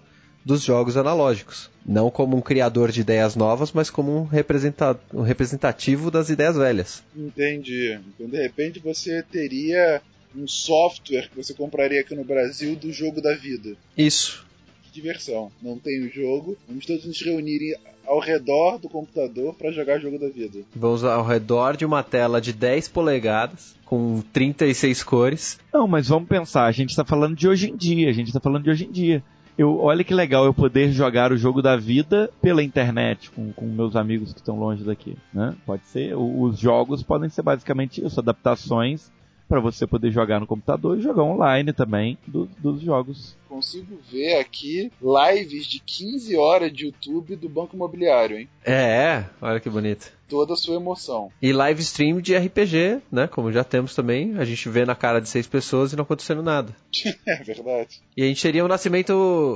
dos 0.47 0.63
jogos 0.63 0.95
analógicos. 0.95 1.69
Não 1.85 2.09
como 2.09 2.37
um 2.37 2.41
criador 2.41 2.89
de 2.89 3.01
ideias 3.01 3.35
novas, 3.35 3.73
mas 3.73 3.89
como 3.89 4.17
um, 4.17 4.23
representa 4.23 4.97
um 5.13 5.21
representativo 5.21 6.09
das 6.09 6.29
ideias 6.29 6.55
velhas. 6.55 7.03
Entendi. 7.15 7.99
Então 8.15 8.27
de 8.29 8.37
repente 8.37 8.79
você 8.79 9.21
teria 9.21 10.01
um 10.33 10.47
software 10.47 11.29
que 11.29 11.35
você 11.35 11.53
compraria 11.53 11.99
aqui 11.99 12.15
no 12.15 12.23
Brasil 12.23 12.77
do 12.77 12.93
jogo 12.93 13.21
da 13.21 13.35
vida. 13.35 13.75
Isso. 13.97 14.45
Que 14.83 14.91
diversão. 15.01 15.51
Não 15.61 15.77
tem 15.77 16.05
o 16.05 16.09
jogo, 16.09 16.57
vamos 16.65 16.85
todos 16.85 17.05
nos 17.05 17.21
reunir 17.21 17.77
ao 18.05 18.19
redor 18.19 18.77
do 18.77 18.87
computador 18.87 19.53
para 19.53 19.69
jogar 19.71 19.99
jogo 19.99 20.17
da 20.17 20.29
vida. 20.29 20.59
Vamos 20.73 21.03
ao 21.03 21.25
redor 21.25 21.75
de 21.75 21.83
uma 21.83 22.03
tela 22.03 22.39
de 22.39 22.53
10 22.53 22.87
polegadas, 22.87 23.75
com 23.83 24.21
36 24.31 25.03
cores. 25.03 25.59
Não, 25.73 25.89
mas 25.89 26.07
vamos 26.07 26.29
pensar, 26.29 26.67
a 26.67 26.71
gente 26.71 26.91
está 26.91 27.03
falando 27.03 27.35
de 27.35 27.49
hoje 27.49 27.69
em 27.69 27.75
dia, 27.75 28.09
a 28.09 28.13
gente 28.13 28.27
está 28.27 28.39
falando 28.39 28.63
de 28.63 28.69
hoje 28.69 28.85
em 28.85 28.91
dia. 28.91 29.21
Eu, 29.57 29.79
olha 29.79 30.03
que 30.03 30.13
legal 30.13 30.45
eu 30.45 30.53
poder 30.53 30.91
jogar 30.91 31.31
o 31.31 31.37
jogo 31.37 31.61
da 31.61 31.75
vida 31.75 32.29
pela 32.41 32.63
internet 32.63 33.31
com, 33.31 33.51
com 33.51 33.65
meus 33.65 33.95
amigos 33.95 34.31
que 34.31 34.39
estão 34.39 34.59
longe 34.59 34.83
daqui, 34.83 35.17
né? 35.33 35.55
Pode 35.65 35.83
ser. 35.87 36.15
Os 36.15 36.59
jogos 36.59 37.01
podem 37.01 37.27
ser 37.27 37.41
basicamente 37.41 38.05
isso, 38.05 38.19
adaptações 38.19 39.11
para 39.47 39.59
você 39.59 39.87
poder 39.87 40.11
jogar 40.11 40.39
no 40.39 40.47
computador 40.47 40.97
e 40.97 41.01
jogar 41.01 41.23
online 41.23 41.73
também 41.73 42.17
do, 42.27 42.45
dos 42.57 42.81
jogos. 42.81 43.35
Consigo 43.47 43.97
ver 44.11 44.39
aqui 44.39 44.91
lives 45.01 45.65
de 45.65 45.79
15 45.79 46.35
horas 46.35 46.71
de 46.71 46.85
YouTube 46.85 47.35
do 47.35 47.47
Banco 47.47 47.75
Imobiliário, 47.75 48.37
hein? 48.37 48.49
É, 48.65 49.23
olha 49.41 49.59
que 49.59 49.69
bonito. 49.69 50.11
Toda 50.27 50.53
a 50.53 50.57
sua 50.57 50.75
emoção. 50.75 51.31
E 51.41 51.53
live 51.53 51.81
stream 51.81 52.19
de 52.19 52.35
RPG, 52.35 53.01
né? 53.09 53.27
Como 53.27 53.51
já 53.51 53.63
temos 53.63 53.95
também. 53.95 54.37
A 54.37 54.43
gente 54.43 54.67
vê 54.67 54.83
na 54.83 54.95
cara 54.95 55.21
de 55.21 55.29
seis 55.29 55.47
pessoas 55.47 55.93
e 55.93 55.95
não 55.95 56.03
acontecendo 56.03 56.43
nada. 56.43 56.75
é 57.25 57.43
verdade. 57.43 58.01
E 58.15 58.23
a 58.23 58.25
gente 58.25 58.41
teria 58.41 58.65
um 58.65 58.67
nascimento, 58.67 59.13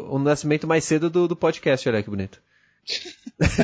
um 0.10 0.20
nascimento 0.20 0.66
mais 0.66 0.86
cedo 0.86 1.10
do, 1.10 1.28
do 1.28 1.36
podcast, 1.36 1.88
olha 1.90 2.02
que 2.02 2.10
bonito. 2.10 2.42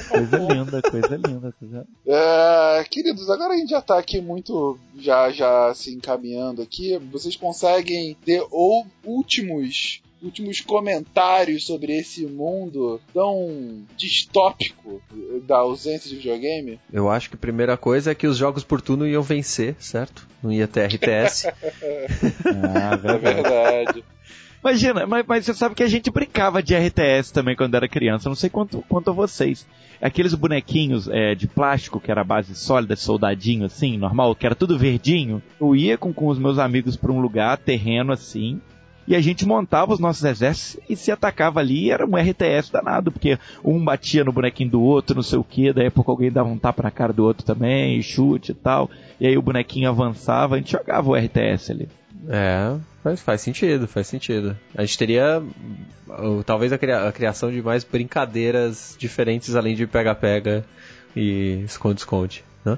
Coisa 0.09 0.37
linda, 0.37 0.81
coisa 0.81 1.15
linda. 1.15 1.53
Coisa... 1.59 1.87
É, 2.05 2.83
queridos, 2.89 3.29
agora 3.29 3.53
a 3.53 3.57
gente 3.57 3.69
já 3.69 3.81
tá 3.81 3.97
aqui 3.97 4.19
muito, 4.19 4.77
já, 4.97 5.29
já 5.31 5.73
se 5.75 5.93
encaminhando 5.93 6.61
aqui. 6.61 6.97
Vocês 7.11 7.35
conseguem 7.35 8.15
ter 8.25 8.43
ou 8.49 8.85
últimos 9.05 10.01
últimos 10.19 10.61
comentários 10.61 11.65
sobre 11.67 11.95
esse 11.95 12.25
mundo 12.25 12.99
tão 13.13 13.83
distópico 13.95 14.99
da 15.45 15.57
ausência 15.57 16.09
de 16.09 16.15
videogame? 16.15 16.79
Eu 16.91 17.09
acho 17.09 17.29
que 17.29 17.35
a 17.35 17.39
primeira 17.39 17.77
coisa 17.77 18.11
é 18.11 18.15
que 18.15 18.25
os 18.25 18.37
jogos 18.37 18.63
por 18.63 18.81
turno 18.81 19.07
iam 19.07 19.21
vencer, 19.21 19.75
certo? 19.79 20.27
Não 20.41 20.51
ia 20.51 20.67
ter 20.67 20.87
RTS. 20.87 21.45
ah, 21.45 22.97
É 23.13 23.17
verdade. 23.17 24.03
Imagina, 24.63 25.05
mas, 25.05 25.25
mas, 25.27 25.45
você 25.45 25.53
sabe 25.53 25.75
que 25.75 25.83
a 25.83 25.87
gente 25.87 26.11
brincava 26.11 26.61
de 26.61 26.75
RTS 26.75 27.31
também 27.31 27.55
quando 27.55 27.75
era 27.75 27.87
criança. 27.87 28.27
Não 28.27 28.35
sei 28.35 28.49
quanto, 28.49 28.83
quanto 28.89 29.11
a 29.11 29.13
vocês. 29.13 29.67
Aqueles 30.01 30.33
bonequinhos 30.33 31.07
é, 31.07 31.35
de 31.35 31.47
plástico 31.47 31.99
que 31.99 32.11
era 32.11 32.23
base 32.23 32.55
sólida, 32.55 32.95
soldadinho 32.95 33.65
assim, 33.65 33.97
normal, 33.97 34.35
que 34.35 34.45
era 34.45 34.55
tudo 34.55 34.77
verdinho. 34.77 35.41
Eu 35.59 35.75
ia 35.75 35.97
com, 35.97 36.13
com 36.13 36.27
os 36.27 36.39
meus 36.39 36.59
amigos 36.59 36.95
para 36.95 37.11
um 37.11 37.19
lugar, 37.19 37.57
terreno 37.57 38.11
assim, 38.11 38.59
e 39.07 39.15
a 39.15 39.21
gente 39.21 39.47
montava 39.47 39.93
os 39.93 39.99
nossos 39.99 40.23
exércitos 40.25 40.83
e 40.89 40.95
se 40.95 41.11
atacava 41.11 41.61
ali 41.61 41.89
era 41.89 42.05
um 42.05 42.17
RTS 42.17 42.71
danado, 42.71 43.09
porque 43.09 43.39
um 43.63 43.83
batia 43.83 44.23
no 44.23 44.33
bonequinho 44.33 44.71
do 44.71 44.81
outro, 44.81 45.15
não 45.15 45.23
sei 45.23 45.39
o 45.39 45.43
que, 45.43 45.71
daí 45.71 45.87
a 45.87 45.91
pouco 45.91 46.11
alguém 46.11 46.29
dava 46.29 46.49
um 46.49 46.57
tapa 46.57 46.83
na 46.83 46.91
cara 46.91 47.13
do 47.13 47.23
outro 47.23 47.45
também, 47.45 48.01
chute 48.01 48.51
e 48.51 48.55
tal, 48.55 48.89
e 49.19 49.25
aí 49.25 49.37
o 49.37 49.41
bonequinho 49.41 49.89
avançava, 49.89 50.55
a 50.55 50.57
gente 50.57 50.73
jogava 50.73 51.09
o 51.09 51.15
RTS 51.15 51.71
ali. 51.71 51.87
É, 52.27 52.75
faz, 53.07 53.21
faz 53.21 53.41
sentido, 53.41 53.87
faz 53.87 54.07
sentido. 54.07 54.57
A 54.75 54.83
gente 54.83 54.97
teria 54.97 55.41
talvez 56.45 56.73
a, 56.73 56.77
cria, 56.77 57.07
a 57.07 57.11
criação 57.11 57.51
de 57.51 57.61
mais 57.61 57.83
brincadeiras 57.83 58.95
diferentes 58.97 59.55
além 59.55 59.75
de 59.75 59.87
pega-pega 59.87 60.65
e 61.15 61.63
esconde-esconde, 61.65 62.43
né? 62.65 62.77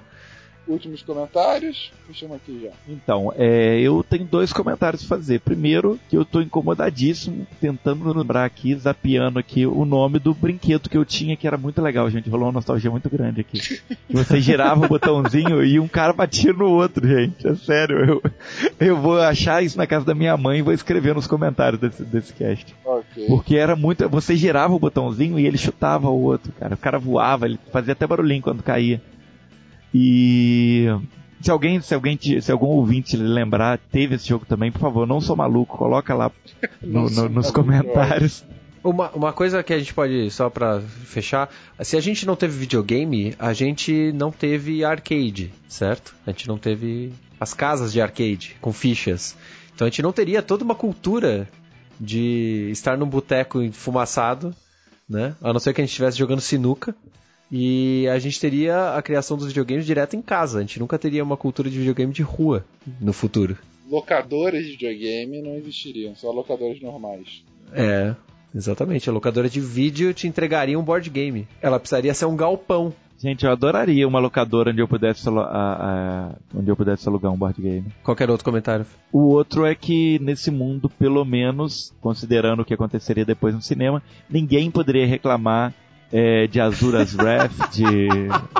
Últimos 0.70 1.02
comentários. 1.02 1.92
Fechamos 2.08 2.38
aqui 2.38 2.62
já. 2.64 2.70
Então, 2.88 3.34
é, 3.36 3.80
eu 3.80 4.04
tenho 4.08 4.26
dois 4.26 4.54
comentários 4.54 5.04
a 5.04 5.08
fazer. 5.08 5.40
Primeiro, 5.42 6.00
que 6.10 6.16
eu 6.16 6.24
tô 6.24 6.42
incomodadíssimo, 6.42 7.46
tentando 7.60 8.18
lembrar 8.18 8.46
aqui, 8.46 8.76
zapiando 8.76 9.40
aqui, 9.40 9.66
o 9.66 9.84
nome 9.86 10.20
do 10.20 10.34
brinquedo 10.34 10.90
que 10.90 10.98
eu 10.98 11.04
tinha, 11.04 11.36
que 11.36 11.48
era 11.48 11.58
muito 11.58 11.82
legal, 11.82 12.10
gente. 12.10 12.30
Rolou 12.30 12.48
uma 12.48 12.54
nostalgia 12.54 12.92
muito 12.92 13.10
grande 13.10 13.42
aqui. 13.42 13.82
Você 14.10 14.40
girava 14.40 14.86
o 14.86 14.88
botãozinho 14.90 15.64
e 15.64 15.80
um 15.80 15.88
cara 15.88 16.14
batia 16.14 16.54
no 16.54 16.70
outro, 16.70 17.08
gente. 17.08 17.48
É 17.48 17.56
sério. 17.56 17.98
Eu, 17.98 18.24
eu 18.80 18.98
vou 18.98 19.20
achar 19.20 19.64
isso 19.64 19.78
na 19.78 19.88
casa 19.88 20.06
da 20.06 20.16
minha 20.16 20.38
mãe 20.38 20.60
e 20.60 20.64
vou 20.64 20.74
escrever 20.74 21.16
nos 21.16 21.28
comentários 21.28 21.82
desse, 21.82 22.04
desse 22.04 22.34
cast. 22.34 22.76
Okay. 22.86 23.28
Porque 23.28 23.56
era 23.56 23.76
muito. 23.76 24.08
Você 24.10 24.36
girava 24.36 24.74
o 24.74 24.80
botãozinho 24.80 25.40
e 25.40 25.46
ele 25.46 25.58
chutava 25.58 26.10
o 26.10 26.22
outro, 26.22 26.52
cara. 26.54 26.76
O 26.76 26.78
cara 26.78 27.00
voava, 27.00 27.46
ele 27.46 27.60
fazia 27.72 27.94
até 27.94 28.06
barulhinho 28.06 28.42
quando 28.42 28.64
caía. 28.64 29.02
E 29.94 30.88
se 31.42 31.50
alguém, 31.50 31.82
se 31.82 31.94
alguém, 31.94 32.18
se 32.42 32.52
algum 32.52 32.68
ouvinte 32.68 33.16
lembrar, 33.16 33.80
teve 33.92 34.16
esse 34.16 34.28
jogo 34.28 34.46
também, 34.46 34.72
por 34.72 34.80
favor, 34.80 35.08
não 35.08 35.22
sou 35.22 35.36
maluco, 35.36 35.78
coloca 35.78 36.14
lá 36.14 36.32
no, 36.82 37.10
no, 37.10 37.30
nos 37.30 37.52
comentários. 37.52 38.44
Uma, 38.84 39.10
uma 39.12 39.34
coisa 39.34 39.62
que 39.62 39.74
a 39.74 39.80
gente 39.80 39.94
pode, 39.94 40.32
só 40.32 40.50
pra 40.50 40.80
fechar, 40.80 41.50
se 41.82 41.98
a 41.98 42.02
gente 42.02 42.26
não 42.26 42.36
teve 42.36 42.58
videogame, 42.58 43.36
a 43.38 43.52
gente 43.52 44.12
não 44.14 44.32
teve 44.32 44.86
arcade, 44.86 45.52
certo? 45.68 46.16
A 46.26 46.32
gente 46.32 46.48
não 46.48 46.58
teve 46.58 47.14
as 47.40 47.54
casas 47.54 47.92
de 47.92 48.02
arcade 48.02 48.56
com 48.62 48.72
fichas. 48.72 49.36
Então 49.74 49.86
a 49.86 49.90
gente 49.90 50.02
não 50.02 50.14
teria 50.14 50.42
toda 50.42 50.64
uma 50.64 50.76
cultura 50.76 51.48
de 52.00 52.70
estar 52.72 52.98
num 52.98 53.08
boteco 53.08 53.62
enfumaçado, 53.62 54.56
né? 55.10 55.36
A 55.42 55.52
não 55.52 55.60
ser 55.60 55.74
que 55.74 55.82
a 55.82 55.84
gente 55.84 55.92
estivesse 55.92 56.18
jogando 56.18 56.42
sinuca. 56.42 56.96
E 57.52 58.08
a 58.08 58.20
gente 58.20 58.40
teria 58.40 58.94
a 58.96 59.02
criação 59.02 59.36
dos 59.36 59.48
videogames 59.48 59.86
direto 59.86 60.16
em 60.16 60.22
casa. 60.22 60.60
A 60.60 60.62
gente 60.62 60.80
nunca 60.80 61.00
teria 61.00 61.24
uma 61.24 61.38
cultura 61.38 61.70
de 61.70 61.78
videogame 61.78 62.14
de 62.14 62.22
rua 62.22 62.64
no 63.00 63.12
futuro. 63.12 63.58
Locadoras 63.90 64.64
de 64.64 64.72
videogame 64.74 65.42
não 65.42 65.56
existiriam, 65.56 66.14
só 66.16 66.32
locadoras 66.32 66.80
normais. 66.80 67.44
É, 67.74 68.16
exatamente. 68.54 69.10
A 69.10 69.14
locadora 69.14 69.50
de 69.50 69.60
vídeo 69.60 70.14
te 70.14 70.28
entregaria 70.28 70.78
um 70.78 70.84
board 70.84 71.10
game. 71.10 71.48
Ela 71.60 71.80
precisaria 71.80 72.14
ser 72.14 72.26
um 72.26 72.36
galpão. 72.36 72.94
Gente, 73.18 73.46
eu 73.46 73.52
adoraria 73.52 74.08
uma 74.08 74.20
locadora 74.20 74.72
onde 74.72 74.80
eu 74.80 74.88
pudesse, 74.88 75.28
a, 75.28 75.32
a, 75.34 76.36
onde 76.56 76.70
eu 76.70 76.76
pudesse 76.76 77.06
alugar 77.10 77.34
um 77.34 77.38
board 77.38 77.62
game. 77.62 77.86
Qualquer 78.02 78.30
outro 78.30 78.46
comentário? 78.46 78.86
O 79.12 79.24
outro 79.24 79.66
é 79.66 79.76
que 79.76 80.18
nesse 80.20 80.50
mundo, 80.50 80.88
pelo 80.88 81.26
menos, 81.26 81.94
considerando 82.00 82.62
o 82.62 82.66
que 82.66 82.74
aconteceria 82.74 83.26
depois 83.26 83.54
no 83.54 83.62
cinema, 83.62 84.02
ninguém 84.30 84.72
poderia 84.72 85.06
reclamar 85.06 85.74
é, 86.12 86.48
de 86.48 86.60
Azura's 86.60 87.16
Wrath, 87.16 87.72
de 87.72 88.08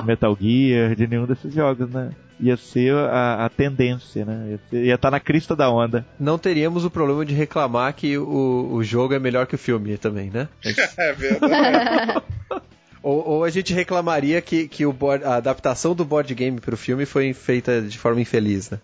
Metal 0.04 0.36
Gear, 0.40 0.94
de 0.94 1.06
nenhum 1.06 1.26
desses 1.26 1.52
jogos, 1.52 1.90
né? 1.90 2.10
Ia 2.38 2.56
ser 2.56 2.94
a, 2.94 3.44
a 3.44 3.48
tendência, 3.50 4.24
né? 4.24 4.58
Ia 4.72 4.94
estar 4.94 5.08
tá 5.08 5.10
na 5.10 5.20
crista 5.20 5.54
da 5.54 5.70
onda. 5.70 6.06
Não 6.18 6.38
teríamos 6.38 6.84
o 6.84 6.90
problema 6.90 7.24
de 7.24 7.34
reclamar 7.34 7.92
que 7.94 8.16
o, 8.16 8.70
o 8.72 8.82
jogo 8.82 9.12
é 9.12 9.18
melhor 9.18 9.46
que 9.46 9.54
o 9.54 9.58
filme 9.58 9.98
também, 9.98 10.30
né? 10.30 10.48
é 10.96 11.12
verdade. 11.12 12.22
Ou, 13.02 13.26
ou, 13.26 13.44
a 13.44 13.50
gente 13.50 13.72
reclamaria 13.72 14.40
que, 14.42 14.68
que 14.68 14.84
o 14.84 14.92
board, 14.92 15.24
a 15.24 15.36
adaptação 15.36 15.94
do 15.94 16.04
board 16.04 16.34
game 16.34 16.60
para 16.60 16.74
o 16.74 16.78
filme 16.78 17.06
foi 17.06 17.32
feita 17.32 17.80
de 17.80 17.98
forma 17.98 18.20
infeliz, 18.20 18.70
né? 18.70 18.78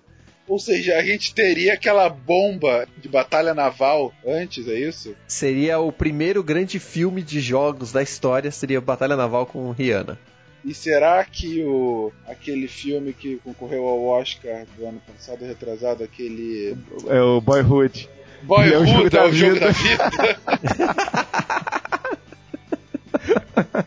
Ou 0.48 0.58
seja, 0.60 0.96
a 0.96 1.02
gente 1.02 1.34
teria 1.34 1.74
aquela 1.74 2.08
bomba 2.08 2.86
de 2.98 3.08
batalha 3.08 3.52
naval 3.52 4.14
antes, 4.24 4.68
é 4.68 4.78
isso? 4.78 5.16
Seria 5.26 5.80
o 5.80 5.90
primeiro 5.90 6.42
grande 6.42 6.78
filme 6.78 7.20
de 7.20 7.40
jogos 7.40 7.90
da 7.90 8.02
história, 8.02 8.50
seria 8.52 8.80
Batalha 8.80 9.16
Naval 9.16 9.46
com 9.46 9.70
Rihanna. 9.72 10.18
E 10.64 10.72
será 10.74 11.24
que 11.24 11.62
o 11.64 12.12
aquele 12.26 12.68
filme 12.68 13.12
que 13.12 13.36
concorreu 13.36 13.86
ao 13.86 14.04
Oscar 14.04 14.66
do 14.76 14.86
ano 14.86 15.00
passado, 15.06 15.44
retrasado, 15.44 16.02
aquele. 16.02 16.76
É 17.06 17.20
o 17.20 17.40
Boyhood. 17.40 18.08
Boyhood 18.42 18.74
é 18.74 18.78
o 18.78 18.86
jogo, 18.86 19.06
é 19.06 19.10
da, 19.10 19.26
o 19.26 19.32
jogo 19.32 19.60
da 19.60 19.70
vida. 19.70 20.06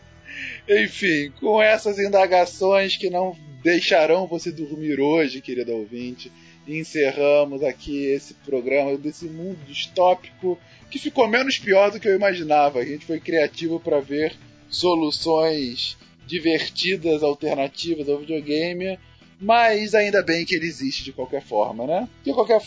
Enfim, 0.68 1.32
com 1.40 1.60
essas 1.60 1.98
indagações 1.98 2.96
que 2.96 3.10
não 3.10 3.36
deixarão 3.62 4.26
você 4.26 4.50
dormir 4.50 5.00
hoje, 5.00 5.40
querido 5.40 5.72
ouvinte, 5.72 6.32
encerramos 6.66 7.62
aqui 7.62 8.06
esse 8.06 8.34
programa 8.34 8.96
desse 8.96 9.26
mundo 9.26 9.58
distópico 9.66 10.58
que 10.90 10.98
ficou 10.98 11.28
menos 11.28 11.58
pior 11.58 11.90
do 11.90 12.00
que 12.00 12.08
eu 12.08 12.16
imaginava. 12.16 12.80
A 12.80 12.84
gente 12.84 13.06
foi 13.06 13.20
criativo 13.20 13.78
para 13.80 14.00
ver 14.00 14.34
soluções 14.68 15.96
divertidas, 16.26 17.22
alternativas 17.22 18.08
ao 18.08 18.18
videogame, 18.18 18.98
mas 19.40 19.94
ainda 19.94 20.22
bem 20.22 20.44
que 20.44 20.54
ele 20.54 20.66
existe 20.66 21.02
de 21.02 21.12
qualquer 21.12 21.42
forma, 21.42 21.86
né? 21.86 22.08
De 22.22 22.32
qualquer 22.32 22.60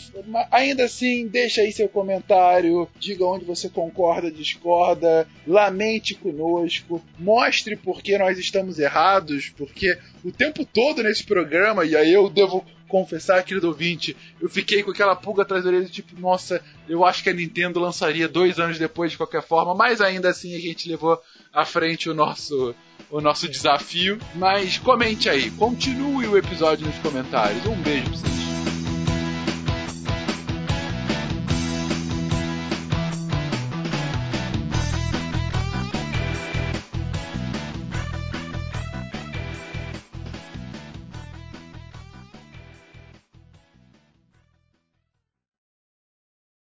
ainda 0.50 0.84
assim, 0.84 1.28
deixa 1.28 1.60
aí 1.60 1.72
seu 1.72 1.88
comentário, 1.88 2.88
diga 2.98 3.24
onde 3.24 3.44
você 3.44 3.68
concorda, 3.68 4.30
discorda, 4.30 5.26
lamente 5.46 6.14
conosco, 6.14 7.00
mostre 7.18 7.76
por 7.76 8.02
que 8.02 8.18
nós 8.18 8.38
estamos 8.38 8.78
errados, 8.78 9.50
porque 9.56 9.96
o 10.24 10.32
tempo 10.32 10.64
todo 10.64 11.02
nesse 11.02 11.22
programa, 11.24 11.84
e 11.84 11.94
aí 11.94 12.12
eu 12.12 12.28
devo 12.28 12.64
confessar, 12.88 13.42
querido 13.42 13.68
ouvinte, 13.68 14.16
eu 14.40 14.48
fiquei 14.48 14.82
com 14.82 14.90
aquela 14.90 15.16
pulga 15.16 15.42
atrás 15.42 15.64
da 15.64 15.70
orelha, 15.70 15.86
tipo, 15.86 16.18
nossa, 16.20 16.62
eu 16.88 17.04
acho 17.04 17.22
que 17.22 17.30
a 17.30 17.34
Nintendo 17.34 17.80
lançaria 17.80 18.28
dois 18.28 18.58
anos 18.58 18.78
depois 18.78 19.12
de 19.12 19.16
qualquer 19.16 19.42
forma, 19.42 19.74
mas 19.74 20.00
ainda 20.00 20.28
assim 20.28 20.54
a 20.54 20.60
gente 20.60 20.88
levou 20.88 21.20
à 21.52 21.64
frente 21.64 22.08
o 22.08 22.14
nosso 22.14 22.74
o 23.10 23.20
nosso 23.20 23.48
desafio. 23.48 24.18
Mas 24.34 24.78
comente 24.78 25.28
aí, 25.28 25.50
continue 25.52 26.26
o 26.26 26.36
episódio 26.36 26.86
nos 26.86 26.96
comentários. 26.98 27.64
Um 27.66 27.80
beijo 27.80 28.10
pra 28.10 28.18
vocês. 28.18 28.43